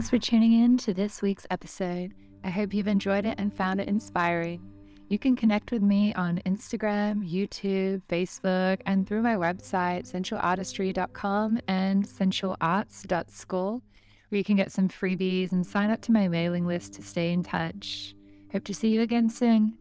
Thanks 0.00 0.08
for 0.08 0.18
tuning 0.18 0.54
in 0.54 0.78
to 0.78 0.94
this 0.94 1.20
week's 1.20 1.46
episode. 1.50 2.14
I 2.42 2.48
hope 2.48 2.72
you've 2.72 2.88
enjoyed 2.88 3.26
it 3.26 3.34
and 3.36 3.54
found 3.54 3.82
it 3.82 3.88
inspiring. 3.88 4.62
You 5.10 5.18
can 5.18 5.36
connect 5.36 5.72
with 5.72 5.82
me 5.82 6.14
on 6.14 6.40
Instagram, 6.46 7.30
YouTube, 7.30 8.00
Facebook, 8.08 8.80
and 8.86 9.06
through 9.06 9.20
my 9.20 9.34
website, 9.34 10.10
sensualartistry.com 10.10 11.60
and 11.68 12.08
sensualarts.school, 12.08 13.82
where 14.30 14.38
you 14.38 14.42
can 14.42 14.56
get 14.56 14.72
some 14.72 14.88
freebies 14.88 15.52
and 15.52 15.66
sign 15.66 15.90
up 15.90 16.00
to 16.00 16.12
my 16.12 16.28
mailing 16.28 16.66
list 16.66 16.94
to 16.94 17.02
stay 17.02 17.30
in 17.30 17.42
touch. 17.42 18.14
Hope 18.52 18.64
to 18.64 18.72
see 18.72 18.88
you 18.88 19.02
again 19.02 19.28
soon. 19.28 19.76